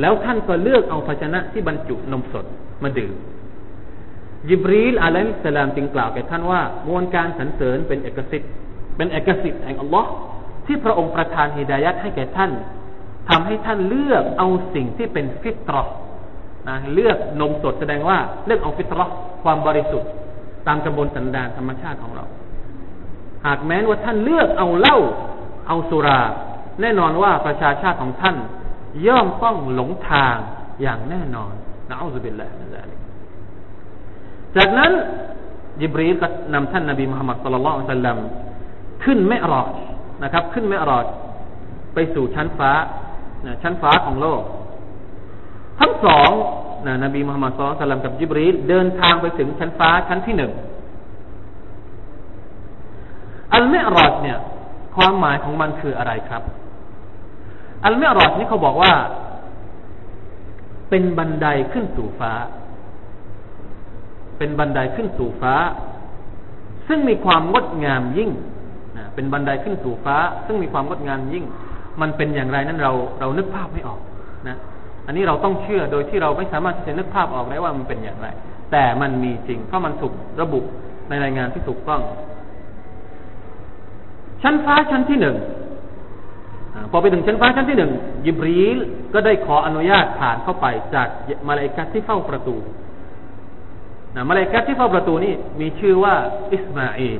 [0.00, 2.44] แล้วท่านก็เลือกเอาภาชนะที่บรรจุนมสด
[2.82, 3.12] มาดื่ม
[4.48, 8.50] ยิบรีลอะลัยฮิสลามจึงกล่าวแก่ท่านว่ามวลการสรรเสริญเป็นเอกสิทธิ์
[8.96, 10.10] เป็นเอกสิทธิ์แห่งอัลลอฮ์
[10.66, 12.52] ที่พระองค์ประทานฮิดายัดให้แก่ท่าน
[13.28, 15.82] ทำให้ท่านเลือกเอาสิ่งที่เป็นฟิตรอ
[16.68, 19.04] นะเลือกนมสดแสดงว่าเลือกเอาฟิตรอ
[19.44, 20.08] ความบริสุทธิ์
[20.66, 22.24] ตามกระบวนสันดานธรรมชาติของเรา
[23.46, 24.98] หากแม้ว่าท่านเลือกเอาเหล้า
[25.68, 26.20] เอาสุรา
[26.80, 28.36] แน่นอนว่าประชาชาติของท่าน
[29.06, 30.36] ย่อมต้องหลงทาง
[30.82, 31.52] อย่างแน่นอน
[31.88, 33.03] นะอัลลอฮฺบิลละจ
[34.56, 34.92] จากนั้น
[35.80, 38.18] ยิบรีก็นำท่านนบีมุฮัมมัดสุลลัลอัลลัม
[39.04, 39.70] ขึ้นไม่รอด
[40.22, 41.06] นะครับ ขึ้นไม่รอด
[41.94, 42.70] ไปสู่ชั้นฟ้า
[43.62, 44.42] ชั้นฟ้าของโลก
[45.80, 46.30] ทั้งสอง
[46.86, 50.52] นะนบีมุฮัมมัดสุลลัลลัมกับยิบรีเดินทางไปถึงชั้นฟ้าชั้นที่หนึ่ง
[53.54, 54.38] อัลเมรอดเนี่ย
[54.96, 56.42] ความหมายของมันคืออะไรครับ
[57.84, 58.92] อัลเมรอดนี่เขาบอกว่า
[60.90, 62.32] เป็นบันไดขึ้นสู่ฟ้า
[64.38, 65.54] เป็นบันไดขึ้นสู่ฟ้า
[66.88, 68.30] ซึ่งมีความงดงามยิ่ง
[68.96, 70.16] นะเป็นบันไดขึ้นสู่ฟ้า
[70.46, 71.44] ซึ่งมีความงดงามยิ่ง
[72.00, 74.00] มันเป็นอย่างไรนั้นเราเรานึกภาพไม่ออก
[74.48, 74.56] นะ
[75.06, 78.26] อันนี้เราต้องเชื่อโดยที่เราไม่สามารถที่จะนึกภาพออกได้ว่ามันเป็นอย่างไร
[78.72, 80.60] แต่มันมีจริง เพราะมันถูกระบุ
[81.08, 82.02] ในรายงานที่ถูกต้อง
[84.42, 85.36] ชั้นฟ้าชั้นที่หนึ่ง
[86.90, 87.92] พอไปถึงชั้นฟ้าชั้นที่หนึ่ง
[88.26, 88.78] ยิบรีล
[89.14, 91.08] ก็ได้ขออนุญาตผ่านเข้าไปจาก
[91.46, 92.56] มาลายกัตที่เฝ้าประตู
[94.14, 96.14] นะมาลกัตที่เฝ้าประตูนี่มีชื่อว่า
[96.52, 97.10] อิสมาอี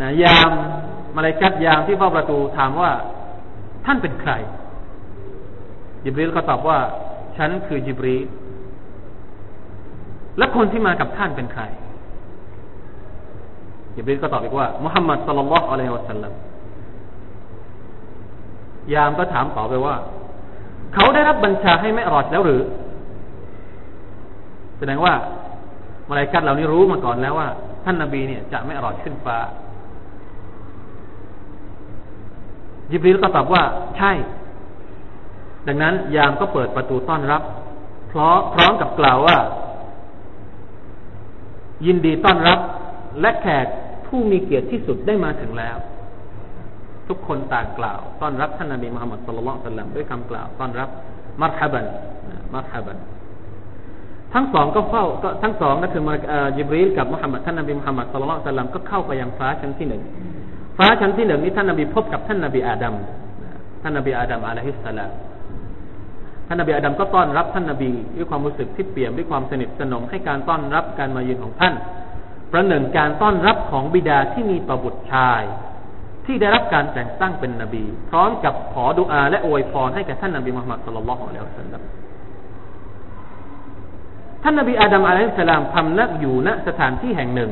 [0.00, 0.50] นะยาม
[1.16, 2.90] มาลกัตยามที่เฝ้าประตูถามว่า
[3.84, 4.32] ท่านเป็นใคร
[6.04, 6.78] ยิบรีลก็ตอบว่า
[7.36, 8.22] ฉันคือยิบรีล
[10.38, 11.62] และคนที่มากับท่านเป็นใคร
[13.96, 16.32] ยิบรีลก็ตอบอีกว่ามุฮัมมัดสัลลัลลอฮุอะลัยฮิวะสัลลัม
[18.94, 19.96] ยามก็ถามต่อไปว่า
[20.94, 22.62] เขาได้รับบัญชาให้ไม่รอดแล้วหรือ
[24.78, 25.14] แสดงว่า
[26.08, 27.48] มาลายกัดเหล่านี้รู้มาก่อนแล้วว่า
[27.84, 29.38] ท่านนาบีเนี่ยจะไม่รอดขึ้นฟ้า
[32.90, 33.62] ยิบรีลก็ตอบว่า
[33.96, 34.12] ใช่
[35.66, 37.42] ดังนั้นยามก็เปิดประตูต้อนรับ
[38.16, 39.36] พราะพร้อมกับกล่าวว่า
[41.86, 42.58] ยินดีต้อนรับ
[43.20, 43.66] และแขก
[44.06, 45.76] ผู้มีเกียรติที่สุดได้มาถึงแล้ว
[47.08, 50.88] ทุกคนต่างกล่าว ต้อนรับท่านนบีมุฮัมมัดสุลลัลสัลลัมด้วยคำกล่าวต้อนรับ
[51.40, 51.84] มัรฮับัน
[52.54, 52.96] มัรฮับัน
[54.36, 56.14] ทั้งสองก็เฝ้าก็ทั้งสองก็คือมา
[56.56, 60.02] จิบรีลกับมุฮัมมัดท่านนบีมุฮัมมัดสุลลัลสัลลัมก็เข้าไปยังฟ้าชั้นที่หนึ่ง
[60.78, 62.94] ฟ้าชั้นที่หนึ่งนี้ท่านนบีพบกับท่านนบีอาดัม
[63.82, 65.10] ท่านนบีอาดัมอะลัยฮิสสลาม
[66.46, 71.74] ท่านนบีอาดัมก็ต้อนรับท่านนบีด้วยความรู้สึกที่เปี่ยมด้วยความสนิทสนมให้การต้อนรับการมาเยือนของท่าน
[72.52, 75.42] ประหนึ่งการต้อนรับของบิดาที่มีต่อบุตรชาย
[76.26, 81.82] ที่ได้รับการแต่งตั้งเป็นนบี พร้อมกับขอดุอาและอวยพรให้แก่ท่านนบีมุฮัมมัดสุลลัลลอฮุอะลัยฮิวสัลลัม
[84.42, 87.50] ท่านนบีอาดัมอะลัยฮิสสลามพำนักอยู่ณสถานที่แห่งหนึ่ง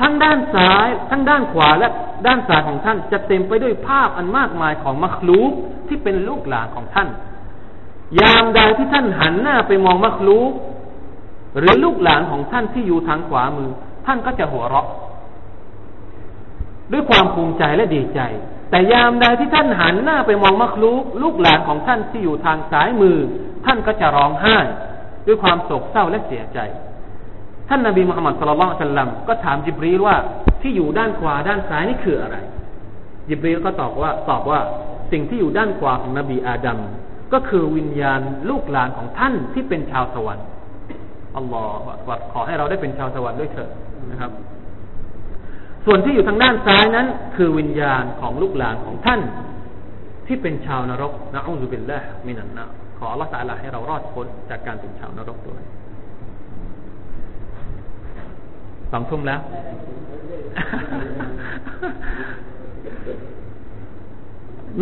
[0.00, 1.88] ทั้งด้านซ้าย ทั้งด้านขวาและ
[2.26, 5.52] ด้านซ้ายของท่านจะเต็มไปด้วยภาพอันมากมายของมัคลูก
[5.88, 7.08] ที่เป็นลูกหลานของท่าน
[8.20, 10.52] ยามใดที่ท่านหันหน้าไปมองมักลูก
[11.58, 13.70] หรือลูกหลานของท่านที่อยู่ทางขวามือ
[14.06, 14.88] ท่านก็จะหัวเราะ
[16.92, 18.20] ด้วยความภูมิใจและดีใจ
[18.70, 23.16] แต่ยามใดที่ท่านหันหน้าไปมองมักลูก ลูกหลานของท่านที่อยู่ทางซ้ายมือ
[23.66, 24.56] ท่านก็จะร้องไห้
[25.30, 26.58] ด้วยความโศกเศร้าและเสียใจ
[27.68, 30.16] ท่านนาบีมุฮัมมัดสุลลัลสัลลัมก็ถามจิบรีว่า
[30.62, 32.36] ที่อยู่ด้านขวาด้านซ้ายนี่คืออะไร
[33.28, 34.60] จิบรีก็ตอบว่าตอบว่า
[35.12, 36.78] สิ่งที่อยู่ด้านขวาของนบีอาดัม
[37.32, 38.20] ก็คือวิญญาณ
[38.50, 40.46] ลูกหลานของท่านที่เป็นชาวสวรรค์
[41.36, 43.70] อัลลอฮฺขอให้เราได้เป็นชาวสวรรค์ด้วยเถิด
[44.10, 44.30] นะครับ
[45.86, 47.06] ส่วนที่อยู่ทางด้านซ้ายนั้น
[47.36, 49.20] คือวิญญาณของลูกหลานของท่าน
[50.26, 52.64] ที่เป็นชาวนรกนะอูซุบิลละมินันนะ
[53.00, 55.62] ขออัลลอฮฺตาลาให้เรารอดพ้นจากการเป็นชาวนรกด้วย
[58.92, 59.40] สองทุ่มแล้ว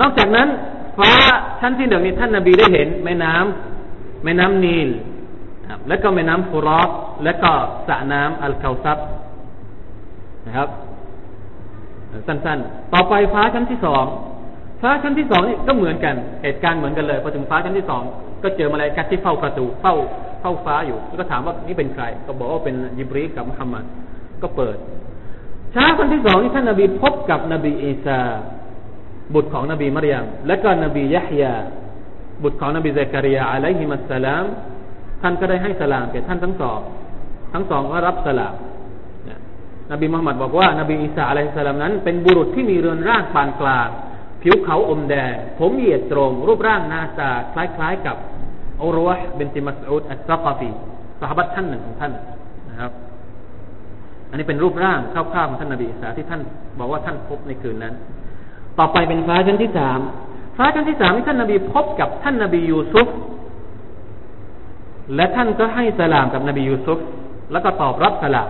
[0.00, 0.48] นอกจากนั้น
[0.98, 1.10] ฟ้า
[1.60, 4.88] ชั้นที่หนึ่งนี้ท่านนาบีได้เห็น แม่น้ำแม่น้ำนีล
[5.88, 6.90] แล้วก็แม่น้ำฟูรอส
[7.24, 7.50] และก็
[7.88, 8.98] สระน้ำอัลเกาซัร
[10.46, 10.68] นะครับ
[12.26, 14.04] สั้นๆ ต่อไปฟ้าชั้นที่สอง
[14.82, 18.02] ฟ้าชั้นที่สองนี่ก็เหมือนกัน เหตุการณ์เหมือนกันเลยพอถึงฟ้าชั้นที่สอง
[18.42, 19.94] ก็เจอมลาอิกะฮ์ที่เฝ้าประตูเฝ้า
[20.40, 23.84] เฝ้าฟ้าอยู่ แล้วก็ถามว่านี่เป็นใคร ก็บอกว่าเป็นยิบรีลกับมุฮัมมัด
[24.42, 24.76] ก็เปิด
[25.72, 28.20] เช้าวันที่สองนี่ท่านนาบีพบกับนบีอีสา
[29.34, 31.54] บุตรของนบีมารยมและก็นบียะฮยา
[32.42, 34.44] บุตรของนบีเซกริยาอะลัยฮิมัสสลาม
[35.22, 36.80] ท่านก็ได้ให้สลามแก่ท่านทั้งสอง
[37.52, 38.54] ทั้งสองก็รับสลาม
[39.92, 43.88] นบีมุฮัมมัดบอกว่า นบีอิสาอะลัยฮิสสลามนั้น เป็นบุรุษที่มีเรือนร่างปานกลาง
[44.43, 48.16] ผิวเขาอมแดง ผมเหยียดตรง รูปร่างหน้าตาคล้าย ๆ กับ
[48.82, 50.70] อุรวะเบนติมัสอุดอัสซากฟี
[51.20, 52.12] สหบัตท่านหนึ่งของท่าน
[52.68, 52.93] นะครับ
[54.30, 56.41] อันนี้เป็นรูปร่างคร่าวๆของท่านนบีอิสาที่ท่าน
[56.78, 57.95] บอกว่าท่านพบในคืนนั้น
[58.78, 60.01] ต่อไปเป็นฟ้าชั้นที่สาม
[60.57, 63.09] ฟ้าชั้นที่สามที่ท่านนาบีพบกับท่านนาบียูซุฟ
[65.16, 66.99] และท่านก็ให้สลามกับนบียูซุฟ
[67.53, 68.49] แล้วก็ตอบรับสลาม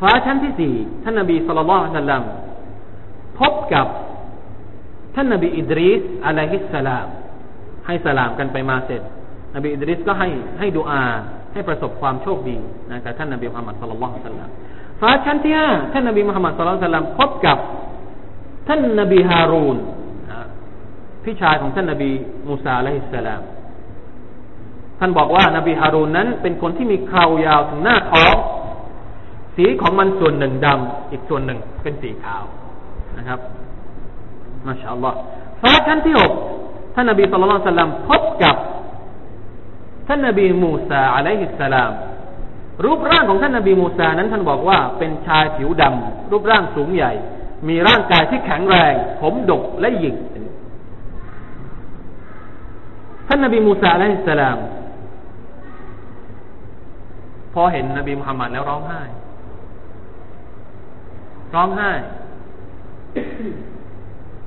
[0.00, 2.22] ฟ้าชั้นที่สี่ท่านนาบีสุลต่านลลัม
[3.42, 3.86] พบกับ
[5.14, 7.06] ท่านนบีอิดริสอะลัยฮิสสลาม
[7.86, 9.02] ให้สลามกันไปมาเสร็จ
[9.54, 10.28] นบีอิดริสก็ให้
[10.58, 11.04] ให้ดูอา
[11.52, 12.56] ให้ประสบความโชคดี
[12.90, 14.50] นะกับท่านนบีมุฮัมมัดสุลลัลสัลลัม
[15.00, 17.58] ฟ้าชั้นที่ห้าท่านนบีมุฮัมมัดสุลลัลสัลลัมพบกับ
[18.68, 19.76] ท่านนบีฮารูน
[21.24, 22.10] พี่ชายของท่านนบี
[22.48, 23.42] มูซาอะลัยฮิสสลาม
[24.98, 28.34] ท่านบอกว่านบีฮารูนนั้น เป็นคนที่มีเครายาวถึงหน้าท้อง
[29.56, 32.42] สีของมันส่วนหนึ่งดำอีกส่วนหนึ่งเป็นสีขาว
[33.18, 33.40] นะครับ
[34.66, 35.16] มาชาอัลลอฮ์
[35.62, 36.32] ฟ้าชั้นที่หก
[36.94, 38.56] ท่านนบีสุลต่านสัลลัมพบกับ
[40.08, 41.92] ท่านนบีมูซาอะลัยฮิสสลาม
[42.84, 47.12] รูปร่างของท่านนบีมูซานั้นท่านบอกว่าเป็นชายผิวดำรูปร่างสูงใหญ่
[47.68, 50.16] มีร่างกายที่แข็งแรง ผมดกและหยิก
[53.28, 54.58] ท่านนบีมูซาอะลัยฮิสสลาม
[57.54, 59.02] พอเห็นนบีมุฮัมมัดแล้วร้องไห้
[61.54, 61.90] ร้องไห้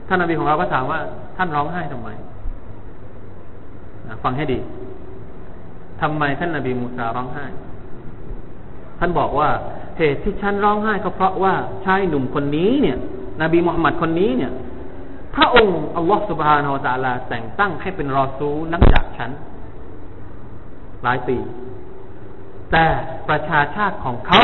[0.08, 1.00] ท่านนบีของเราก็ถามว่า
[1.38, 2.10] ท่านร้องไห้ทำไม
[4.24, 4.60] ฟังให้ดี
[6.02, 7.46] ทำไมท่านนบีมูซาร้องไห้
[9.00, 9.50] ท่านบอกว่า
[9.98, 11.54] เหตุที่ฉันร้องไห้ก็เพราะว่า
[11.86, 12.98] ชายหนุ่มคนนี้เนี่ย
[13.42, 14.52] นบีมุฮัมมัดคนนี้เนี่ย
[15.36, 19.32] พระองค์อัลลอฮฺสุบฮานาอัลลาแต่งตั้งให้เป็นรอซูลหลังจากฉัน
[21.04, 21.38] หลายปี
[22.72, 22.86] แต่
[23.30, 24.42] ประชาชาติของเขา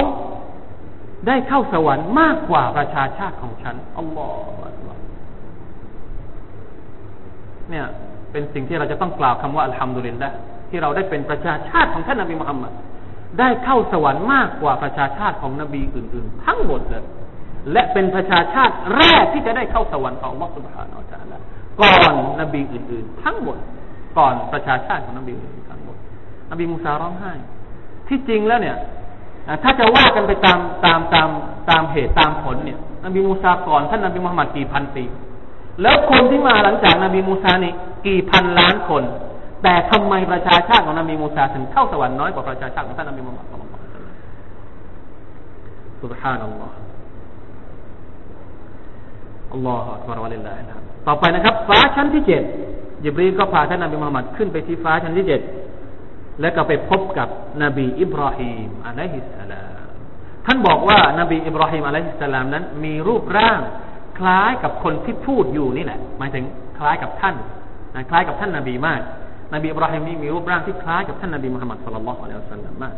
[1.27, 4.91] ได้เข้าสวรรค์มากกว่าประชาชาติของฉันอัลลอฮฺ
[7.69, 7.85] เนี่ย
[8.31, 10.31] เป็นสิ่งที่เราจะต้องกล่าวคำว่าอัลฮัมดุลิลละ
[10.69, 12.73] ที่เราได้เป็นประชาชาติของท่านนบีมุฮัมมัด
[13.39, 17.03] ได้เข้าสวรรค์มากกว่าประชาชาติของนบีอื่นๆ ทั้งหมดเลย
[17.71, 21.39] และเป็นประชาชาติแรกที่จะได้เข้าสวรรค์ของมัสสุบฮานอัลลอฮ
[21.79, 23.57] ก่อนนบีอื่นๆ ทั้งหมด
[24.17, 25.97] ก่อนประชาชาติของนบีอื่นๆทั้งหมด
[26.51, 27.33] นบีมูซาร้องไห้
[28.07, 28.77] ที่จริงแล้วเนี่ย
[29.63, 31.29] ถ้าจะว่ากันไปตามตามตาม
[31.69, 35.03] ตามเหตุตามผลเนี่ยนบีมูซาก่อนท่านนบีมุฮัมมัดกี่พันปี
[35.81, 37.73] แล้วคนที่มาหลังจากนบีมูซานี่
[38.07, 39.03] กี่พันล้านคน
[39.63, 43.47] แต่ทำไมประชาชาติของนบีมูซาถึงเข้าสวรรค์น้อยกว่าประชาชาติของท่านนบีมุฮัมมัด
[46.01, 46.75] สุบฮานัลลอฮ์
[49.53, 50.61] อัลลอฮฺอัลลอฮฺวะลิลลาฮิ
[51.07, 52.43] ต่อไปนะครับ ฟ้าชั้นที่เจ็ด
[53.03, 55.41] ยิบรีก็พาท่านนบีมุฮัมมัดขึ้นไปที่ฟ้าชั้นที่เจ็ด
[56.41, 57.27] และก็ไปพบกับ
[57.63, 59.87] นบีอิบราฮิมอะลัยฮิสสลาม
[60.45, 63.59] ท่านบอกว่านาบีอิบราฮิมอะลัยฮิสสลามนั้น มีรูปร่าง
[64.19, 66.45] คล้ายกับคนที่พูดอยู่นี่แหละหมายถึง
[66.77, 67.35] คล้ายกับท่าน
[67.95, 69.01] นะคล้ายกับท่านนาบีมาก
[69.53, 72.95] นบีอิบราฮิมนี่มีรูปร่างที่คล้ายกับท่านนบีมุฮัมมัดสุลลัลลอฮุอะลัยฮิวะสัลลัมมาก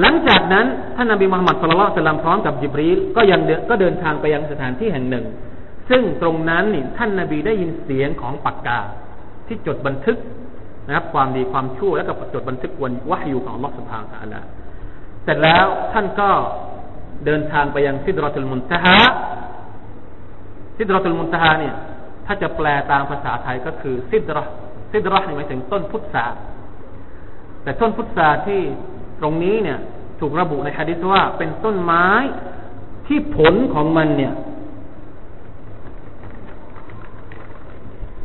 [0.00, 0.66] หลังจากนั้น
[0.96, 5.24] ท่านนบีมุฮัมมัดصلى الله عليه وسلمพร้อมกับจิบรีลก็ยังก็เดินทางไปยังสถานที่แห่งหนึ่ง
[5.90, 8.80] ซึ่งตรงนั้นนี่ท่านนบีได้ยินเสียงของปากกา
[9.46, 10.18] ที่จดบันทึก
[10.86, 14.34] นะครับ ความดีความชั่วแล้วก็จดบันทึกวันวะฮยูของอัลลอฮฺ سبحانه وتعالى
[15.24, 16.30] เสร็จแล้วท่านก็
[17.26, 18.98] เดินทางไปยังซิดรอตุลมุนตะฮะ
[20.76, 21.74] ซิดรอตุลมุนตะฮะเนี่ย
[22.26, 24.44] ถ้าจะแปลตามภาษาไทยก็คือซิดรอ
[24.90, 26.26] ซิดรอหมายถึงต้นพุทธา
[27.62, 28.60] แต่ต้นพุทธาที่
[29.20, 29.78] ตรงนี้เนี่ย
[30.20, 32.06] ถูกระบุในฮะดิษว่าเป็นต้นไม้
[33.06, 34.32] ที่ผลของมันเนี่ย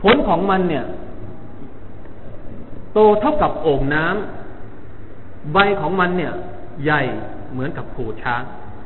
[0.03, 0.85] ผลของมันเนี่ย
[2.93, 6.33] โตเท่ากับโอ่งน้ำใบของมันเนี่ย
[6.83, 7.01] ใหญ่
[7.51, 8.41] เหมือนกับผูช้าง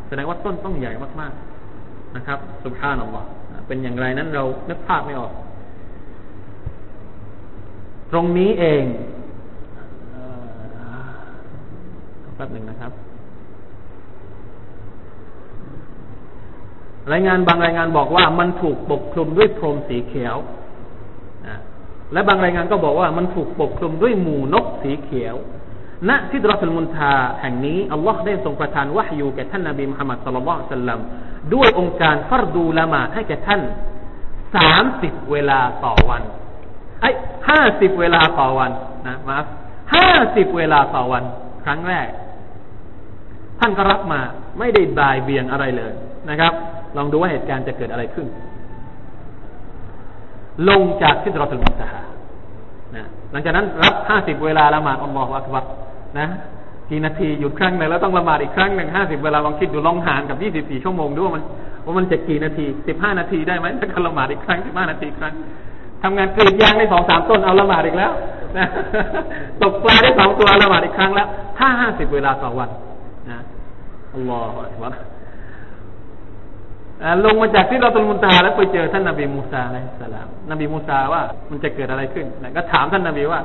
[0.08, 3.24] แสดงว่าต้นต้องใหญ่มากๆนะครับสุภาพนัลลอ
[3.68, 5.34] เป็นอย่างไรนั้นเรานึกภาพไม่ออก
[8.12, 8.84] ตรงนี้เอง
[12.36, 12.92] แป๊บหนึ่งนะครับ
[17.12, 20.36] รายงานบางรายงานบอกว่ามันถูกปกคลุมด้วยพรมสีเขียว
[22.14, 25.36] และบางรายงานก็บอกว่ามันถูกปกคลุมด้วยหมู่นกสีเขียว
[26.10, 31.00] ณที่ดรอสมุนทาแห่งนี้อัลลอฮ์ได้ทรงประทานวะฮยูแก่ท่านนบีมุฮัมมัดสุลลัลสัลลัม
[31.54, 33.62] ด้วยองค์การฟัรดูละหมาดให้แก่ท่าน
[34.56, 36.22] สามสิบเวลาต่อวัน
[37.02, 37.10] ไอ้
[37.50, 38.72] ห้าสิบเวลาต่อวัน
[39.08, 39.38] นะมา
[39.96, 41.24] ห้าสิบเวลาต่อวัน
[41.66, 42.08] ครั้งแรก
[43.60, 44.22] ท่านก็รับมา
[44.60, 45.94] ไม่ได้บายเบียงอะไรเลย
[46.30, 46.54] นะครับ
[46.98, 48.28] ลองดูว่าเหตุการณ์จะเกิดอะไรขึ้น
[50.70, 52.02] ลงจากที่เราถึงมุตหา
[52.96, 55.64] นะหลังจากนั้นรับห้าสิบเวลาละหมาดอัลลอฮฺอักบัร
[56.20, 56.28] นะ
[56.90, 61.44] กี่นาทีหยุดครั้งหนึ่งแล้วต้องละหมาดอีกครั้งหนึ่งห้าสิบเวลาลองคิดดูลองหารกับยี่สิบสี่ชั่วโมงดูว่ามัน
[61.86, 65.34] ว่ามันจะกี่นาทีสิบห้านาทีได้ไหมถ้าละหมาดอีกครั้งสิบห้านาทีครั้ง
[66.04, 68.12] ทำงานกรีดยางได้สองสามต้นเอาละหมาดอีกแล้ว
[68.58, 68.68] นะ
[69.62, 71.28] ตกปลาได้สองตัวละหมาดอีกครั้งแล้ว
[71.58, 72.70] ถ้าห้าสิบเวลาต่อวัน
[74.14, 74.94] อัลลอฮฺอักบัร
[77.26, 83.40] ลงมาจากที่เราตุลมุนตาแล้วไปเจอท่านนบีมูซาอะลัยสลามนบีมูซาว่ามันจะเกิดอะไรขึ้นนะก็ถามท่านนบีว่า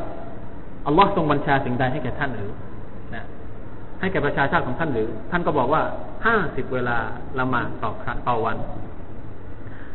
[0.86, 2.52] อัลลอฮ์ทรงบัญชาสิ่งใดให้แก่ท่านหรือ
[3.14, 3.24] นะ
[4.00, 5.82] ให้แก่ประชาชาติของท่านหรือ ท่านก็บอกว่า
[6.26, 6.98] ห้าสิบเวลา
[7.38, 8.56] ละหมาดต่อครั้งต่อวัน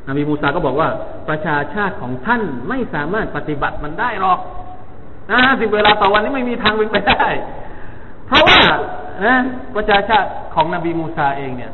[0.08, 0.90] นบีมูซาก็บอกว่า
[1.30, 4.40] ประชาชาติของท่านไม่สามารถปฏิบัติมันได้หรอก
[5.32, 7.26] ห้าสิบเวลาต่อวันนี้ไม่มีทางเป็นไปได้
[8.28, 8.60] เพราะว่า
[9.26, 9.36] นะ
[9.76, 11.72] ประชาชาติของนบีมูซาเองเนี่ย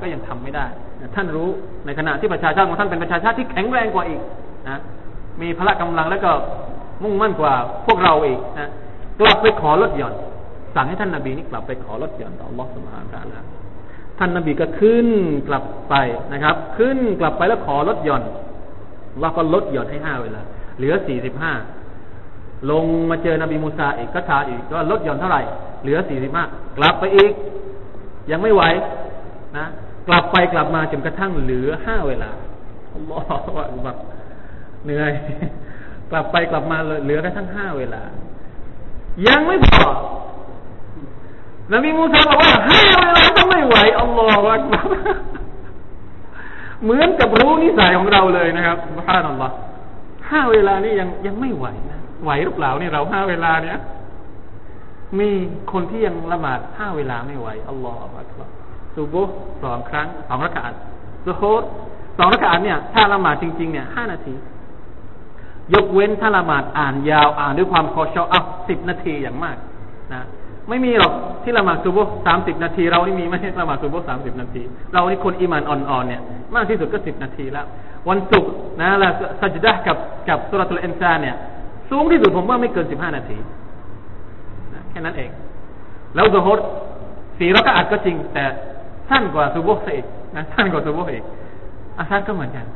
[0.00, 0.66] ก็ยังทำไม่ได้
[1.14, 1.48] ท่านรู้
[1.86, 4.20] ในขณะที่ประชาชาติของท่านเป็นประชาชาติที่แข็งแรงกว่าอีก
[4.68, 4.78] นะ
[5.40, 6.30] มีพละกำลังแล้วก็
[7.02, 7.52] มุ่งมั่นกว่า
[7.86, 8.68] พวกเราอีกนะ
[9.20, 10.14] กลับไปขอลดหย่อน
[10.74, 13.44] สั่งให้ท่านนาบีนี่กลับไปขอลดหย่อนต่ออัลลอฮฺสุบฮานะนะ
[14.18, 15.08] ท่านนาบีก็ขึ้น
[15.48, 15.94] กลับไป
[16.32, 18.22] นะครับ ขึ้นกลับไปแล้วขอลดหย่อน
[19.20, 20.42] เราก็ลดหย่อนให้ห้าเวลา
[20.76, 21.52] เหลือสี่สิบห้า
[22.70, 25.42] ลงมาเจอนบีมูซาอีกก็ทาอีกก็ลดหย่อนเท่าไหร่
[25.82, 26.44] เหลือสี่สิบห้า
[26.78, 27.32] กลับไปอีก
[28.30, 28.62] ยังไม่ไหว
[29.58, 29.66] นะ
[30.08, 32.30] กลับไปกลับมาจนกระทั่งเหลือห้าเวลา
[32.94, 33.96] อัลลอฮฺแบบ
[34.84, 35.12] เหนื่อย
[36.10, 38.02] กลับไปกลับมาเหลือกระทั่งห้าเวลา
[39.28, 39.86] ยังไม่พอ
[41.72, 44.56] นบีมูซาบอกว่าห้าเวลาต้องไม่ไหวอัลลอฮฺว่า
[46.82, 49.54] เหมือนกับรู้นิสัยของเราเลยนะครับพระนัลลอฮ์
[50.30, 53.78] ห้าเวลานี่ยังยังไม่ไหวนะไหวหรือเปล่านี่เราห้าเวลาเนี้ย
[55.18, 55.30] มี
[55.72, 58.63] คนที่ยังละหมาดห้าเวลาไม่ไหวอัลลอฮฺอักบาร
[58.94, 59.22] ซูบุ
[59.62, 60.72] สองครั้งสองรักาต
[61.24, 61.42] ซูโฮ
[62.18, 64.34] สองรักาตเนี่ย ถ้าละหมาดจริงๆเนี่ยห้านาที
[65.74, 69.56] ยกเว้นถ้าละหมาดอ่านยาวอ่านด้วยความคอชออะสิบนาทีอย่างมาก
[70.12, 70.22] นะ
[70.68, 76.22] ไม่มีหรอกที่ละหมาดซูบุสามสิบนาที เรานี่มีไม่ใช่ละหมาดซูบุสามสิบนาที เรานี่คนอิมานอ่อนๆเนี่ย
[76.54, 77.66] มากที่สุดก็สิบนาทีแล้ว
[78.08, 79.08] วันศุกร์นะละ
[79.40, 79.96] สัจดะกับ
[80.28, 81.36] กับสุรทูลเอนซาเนี่ย
[81.90, 83.38] สูงที่สุดผมว่าไม่เกินสิบห้านาที
[84.90, 85.30] แค่นั้นเอง
[86.14, 86.58] แล้วซูฮด
[87.38, 88.44] สี่รักอัดก็จริง แต่
[89.10, 91.24] สั้นกว่าซูโบสอีกนะสั้นกว่าซูโบอีก
[91.98, 92.66] อาซาดก็เหมือนกัน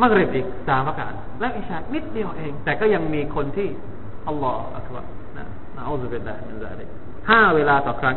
[0.00, 1.08] มักเริบอีกสามรักา
[1.40, 3.68] และอิชานิดเดียวเอง แต่ก็ยังมีคนที่
[4.28, 5.04] อัลลอฮฺอักบาร
[5.36, 5.44] นะ
[5.76, 6.88] นะอัลลอฮฺบิลลาฮิมินซาลิก
[7.30, 8.16] ห้าเวลาต่อครั้ง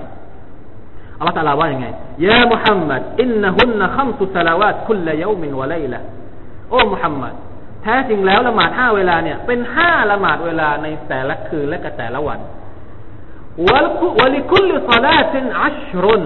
[1.18, 1.88] อัลลอฮฺตะลาว่ายังไง
[2.28, 6.00] ยามุฮัมมัดอินนะฮุนนะขัมสุสลาวาตคุลยามินวะไลละ
[6.72, 7.34] โอ้มุฮัมมัด
[7.84, 12.40] แท้จริงแล้วละหมาดห้าเวลาเนี่ย เป็นห้าละหมาดเวลาในแต่ละคืนและก็แต่ละวัน
[13.68, 16.24] วะลิคุลซาลาตินอัชรุน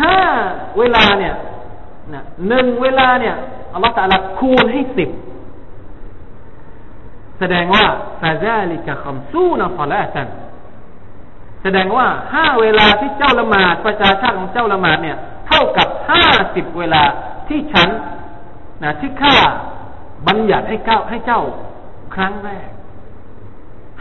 [0.00, 0.18] ห้า
[0.78, 1.34] เวลาเนี่ย
[2.14, 3.34] นะหนึ่งเวลาเนี่ย
[3.72, 5.10] อัลลอฮฺตะลาคูณให้สิบ
[7.38, 7.84] แสดงว่า
[8.22, 10.28] ฟาซาลิกะคัมซูนฟาลาตัน
[11.62, 15.16] แสดงว่าห้าเวลาที่เจ้าละหมาดประชาชาติของเจ้าละหมาดเนี่ย
[15.48, 16.24] เท่ากับห้า
[16.54, 17.02] สิบเวลา
[17.48, 17.88] ที่ฉัน
[18.82, 19.36] นะที่ข้า
[20.28, 21.40] บัญญัติให้เจ้าให้เจ้า
[22.14, 22.68] ครั้งแรก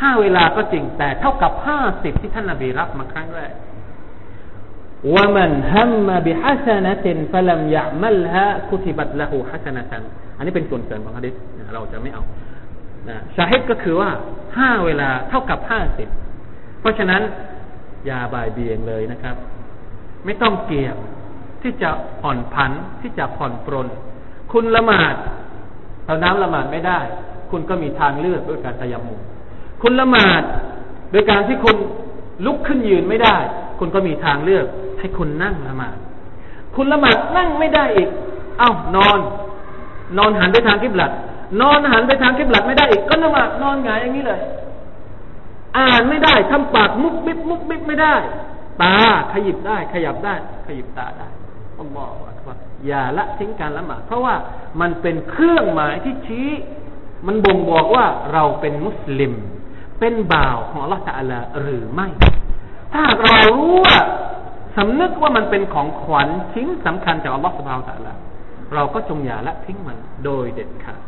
[0.01, 3.51] ห้าเวลาก็จริงแต่เท่ากับห้าสิบที่ท่านนาบีรับมาครั้งแรก
[5.13, 8.75] ว่ามันฮัมมาบิฮัสนะตินฟะลัมยะมัลฮะคุ
[10.37, 11.33] อันนี้เป็นส่วนเกินของฮะดิษ
[11.73, 12.23] เราจะไม่เอา
[13.09, 14.09] นะสาเหตุก็คือว่า
[14.57, 16.07] ห้าเวลาเท่ากับห้าสิบ
[16.79, 17.21] เพราะฉะนั้น
[18.05, 19.35] อย่าบ่ายเบียงเลยนะครับ
[20.25, 20.95] ไม่ต้องเกี่ยง
[21.61, 21.89] ที่จะ
[22.21, 23.87] ผ่อนผันที่จะผ่อนปรน
[24.51, 25.15] คุณละหมาด
[26.05, 26.99] เอาน้ำละหมาดไม่ได้
[27.51, 29.19] คุณก็มีทางเลือกด้วยการตยมุม
[29.81, 30.43] คุณละหมาด
[31.11, 31.77] โดยการที่คุณ
[32.45, 33.37] ลุกขึ้นยืนไม่ได้
[33.79, 34.65] คุณก็มีทางเลือก
[35.05, 35.97] ให้คุณนั่งละหมาด
[36.75, 38.09] คุณละหมาดนั่งไม่ได้อีก
[38.59, 39.19] เอ้านอน
[40.17, 41.11] นอนหันไปทางกิบลัด
[41.61, 44.39] นอนหันไปทางกิบลัดไม่ได้อีก ก็ละหมาดนอนหงายอย่างนี้เลย
[45.77, 48.15] อ่านไม่ได้ทำปากมุกบิบมุกบิบไม่ได้
[48.81, 48.97] ตา
[49.31, 50.35] ขยิบได้ ขยับได้
[50.67, 51.27] ขยิบตาได้
[51.79, 52.49] อัลลอฮฺ
[52.87, 54.35] อย่าละทิ้งการละหมาดเพราะว่า
[54.81, 56.49] มันเป็นเครื่องหมายที่ชี้
[57.27, 59.33] มันบ่งบอกว่าเราเป็นมุสลิม
[59.99, 62.07] เป็นบ่าวของลอฮฺตะลาหรือไม่
[62.93, 63.97] ถ้าเรารู้ว่า
[64.77, 68.13] สำนึกว่ามันเป็นของขวัญชิ้นสำคัญจากอัลลอฮฺสุบฮาวตะละ
[68.73, 71.01] เราก็จงอย่าละทิ้งมันโดยเด็ดขาด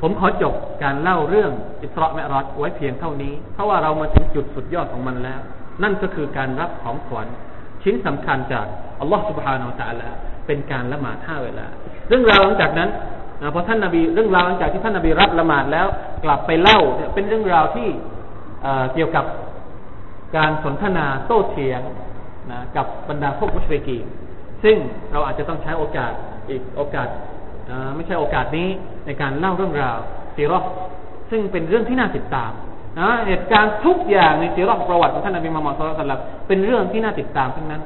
[0.00, 5.40] ผมขอจบการเล่าเรื่องอิสราเมรอดไว้เพียงเท่านี้ เพราะว่าเรามาถึงจุดสุดยอดของมันแล้ว
[5.82, 7.28] นั่นก็คือการรับของขวัญ
[7.82, 8.66] ชิ้นสำคัญจาก
[9.00, 10.08] อัลลอฮฺสุบฮานาอัลตะละ
[10.46, 11.66] เป็นการละหมาดห้าเวลา
[12.08, 12.90] เรื่องราวหลังจากนั้น
[13.54, 15.86] พอท่านนาบีเรื่องราวหลังจากที่ท่านนาบีรับละหมาดแล้ว
[16.24, 16.78] กลับไปเล่า
[17.14, 17.88] เป็นเรื่องราวที่
[18.94, 19.24] เกี่ยวกับ
[20.36, 21.80] การสนทนาโต้เถียง
[22.50, 23.98] นะกับบรรดาพวกมุชริกี
[24.64, 24.76] ซึ่ง
[25.12, 26.12] เราอาจจะต้องใช้โอกาส
[26.50, 27.08] อีกโอกาส
[27.94, 28.68] ไม่ใช่โอกาสนี้
[29.06, 29.98] ในการเล่าเรื่องราว
[30.34, 30.60] ซีรอ
[31.30, 32.52] ซึ่งเป็นเรื่องที่น่าติดตาม
[32.98, 37.82] นะเหตุการณ์ทุกอย่างในซีรอประวัติของท่านนบีมุฮัมมัดสุลตัลลัมเป็นเรื่องที่น่าติดตามทั้งนั้น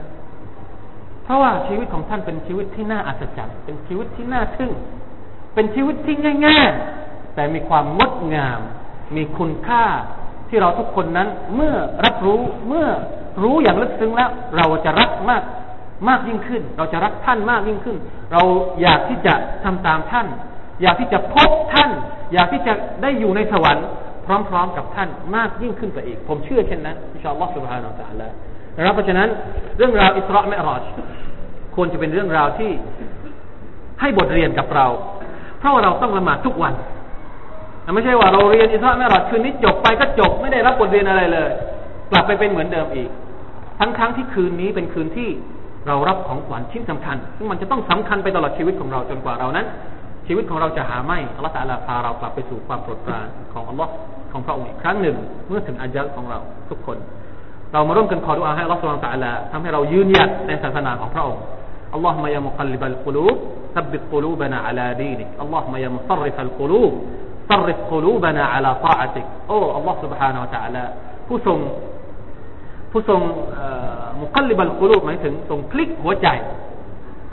[1.25, 4.73] เพราะว่าชีวิตของท่านเป็นชีวิตที่น่าอัศจรรย์เป็นชีวิตที่น่าทึ่ง
[5.55, 6.17] เป็นชีวิตที่
[6.47, 6.71] ง่าย
[7.03, 8.61] ๆ แต่มีความงดงาม
[9.17, 9.85] มีคุณค่า
[10.49, 11.75] ที่เราทุกคนนั้นเมื่อ
[12.05, 12.89] รับรู้เมื่อ
[13.43, 15.43] รู้อย่างลึกซึ้งแล้ว เราจะรักมาก
[16.09, 17.97] มากยิ่งขึ้น เราจะรักท่านมากยิ่งขึ้น
[18.33, 18.43] เรา
[18.83, 19.35] อยากที่จะ
[19.65, 20.27] ทำตามท่าน
[20.83, 21.91] อยากที่จะพบท่าน
[22.33, 22.73] อยากที่จะ
[23.03, 23.87] ได้อยู่ในสวรรค์
[24.27, 28.33] พร้อม ๆ กับท่านมากยิ่งขึ้นไปอีก ผมเชื่อเช่นนั้นอินชาอัลลอฮฺสุบฮานาอัลลอฮฺ
[28.77, 29.29] นะครับเพราะฉะนั้น
[29.79, 30.85] เรื่องราวอิสราเมรอช
[31.77, 32.71] ควรจะเป็นเรื่องราวที่
[34.01, 34.87] ให้บทเรียนกับเรา
[35.59, 36.75] เพราะว่าเราต้องละหมาดทุกวัน
[37.94, 41.50] ไม่ใช่ว่าเราเรียนอิสระไม่รอดคืนนี้จบไปก็จบไม่ได้รับบทเรียนอะไรเลย
[42.12, 43.10] กลับไปเป็นเหมือนเดิมอีก
[43.80, 45.30] ทั้งๆทที่คืนนี้เป็นคืนที่
[45.88, 49.66] เรารับของขวัญชิ้นสำคัญ ซึ่งมันจะต้องสำคัญไปตลอดชีวิตของเราจนกว่าเรานั้น
[50.28, 53.92] ชีวิตของเราจะหาไม่อัลลอฮฺตะลาพาเรากลับไปสู่ความโปรดปรานของอัลลอฮ์
[54.32, 55.16] ของพระองค์อีกครั้งหนึ่ง
[55.48, 56.98] เมื่อถึงอาญะของเราทุกคน
[57.74, 61.44] เรามาร่วมกันขอดุอาให้อัลลอฮฺสุลตาลาทำให้เรายืนหยัดในศาสนาของพระองค์
[61.96, 63.36] اللهم يا مقلب القلوب
[63.76, 66.92] ثبت قلوبنا على دينك اللهم يا مصرف القلوب
[67.50, 70.84] صرف قلوبنا على طاعتك โอ้ Allah سبحانه และ تعالى
[71.28, 71.58] ผู้ทรง
[72.92, 73.22] ผู้ทรง
[74.22, 76.28] มุคลิบัลกุลูหมายถึงทรงพลิกหัวใจ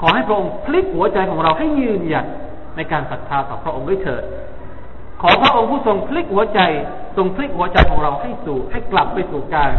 [0.00, 2.26] ขอให้พระองค์พลิกหัวใจของเราให้ยืนหยัด
[2.76, 4.22] ในการศรัทธาต่อพระองค์ด้วยเถิด
[5.22, 6.60] ขอพระองค์ผู้ทรงพลิกหัวใจ
[7.16, 9.70] ทรงพลิกหัวใจของเราให้สู่ ให้กลับไปสู่การ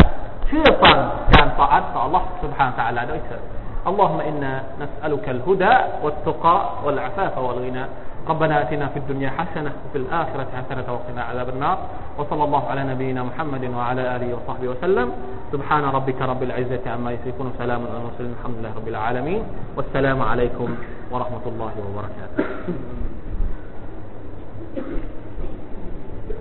[0.47, 0.97] เชื่อฟัง
[1.33, 3.43] การต่ออัตต่อ Allah سبحانه และ تعالى ด้วยเถิด
[3.89, 7.83] اللهم إنا نسألك الهدى والتقى والعفاف والغنى
[8.28, 11.78] ربنا آتنا في الدنيا حسنة وفي الآخرة حسنة وقنا عذاب النار.
[12.18, 15.12] وصلى الله على نبينا محمد وعلى آله وصحبه وسلم.
[15.52, 17.52] سبحان ربك رب العزة عما يصفون.
[17.58, 18.34] سلام على المرسلين.
[18.40, 19.42] الحمد لله رب العالمين.
[19.76, 20.68] والسلام عليكم
[21.12, 22.44] ورحمة الله وبركاته.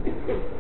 [0.03, 0.52] Thank you.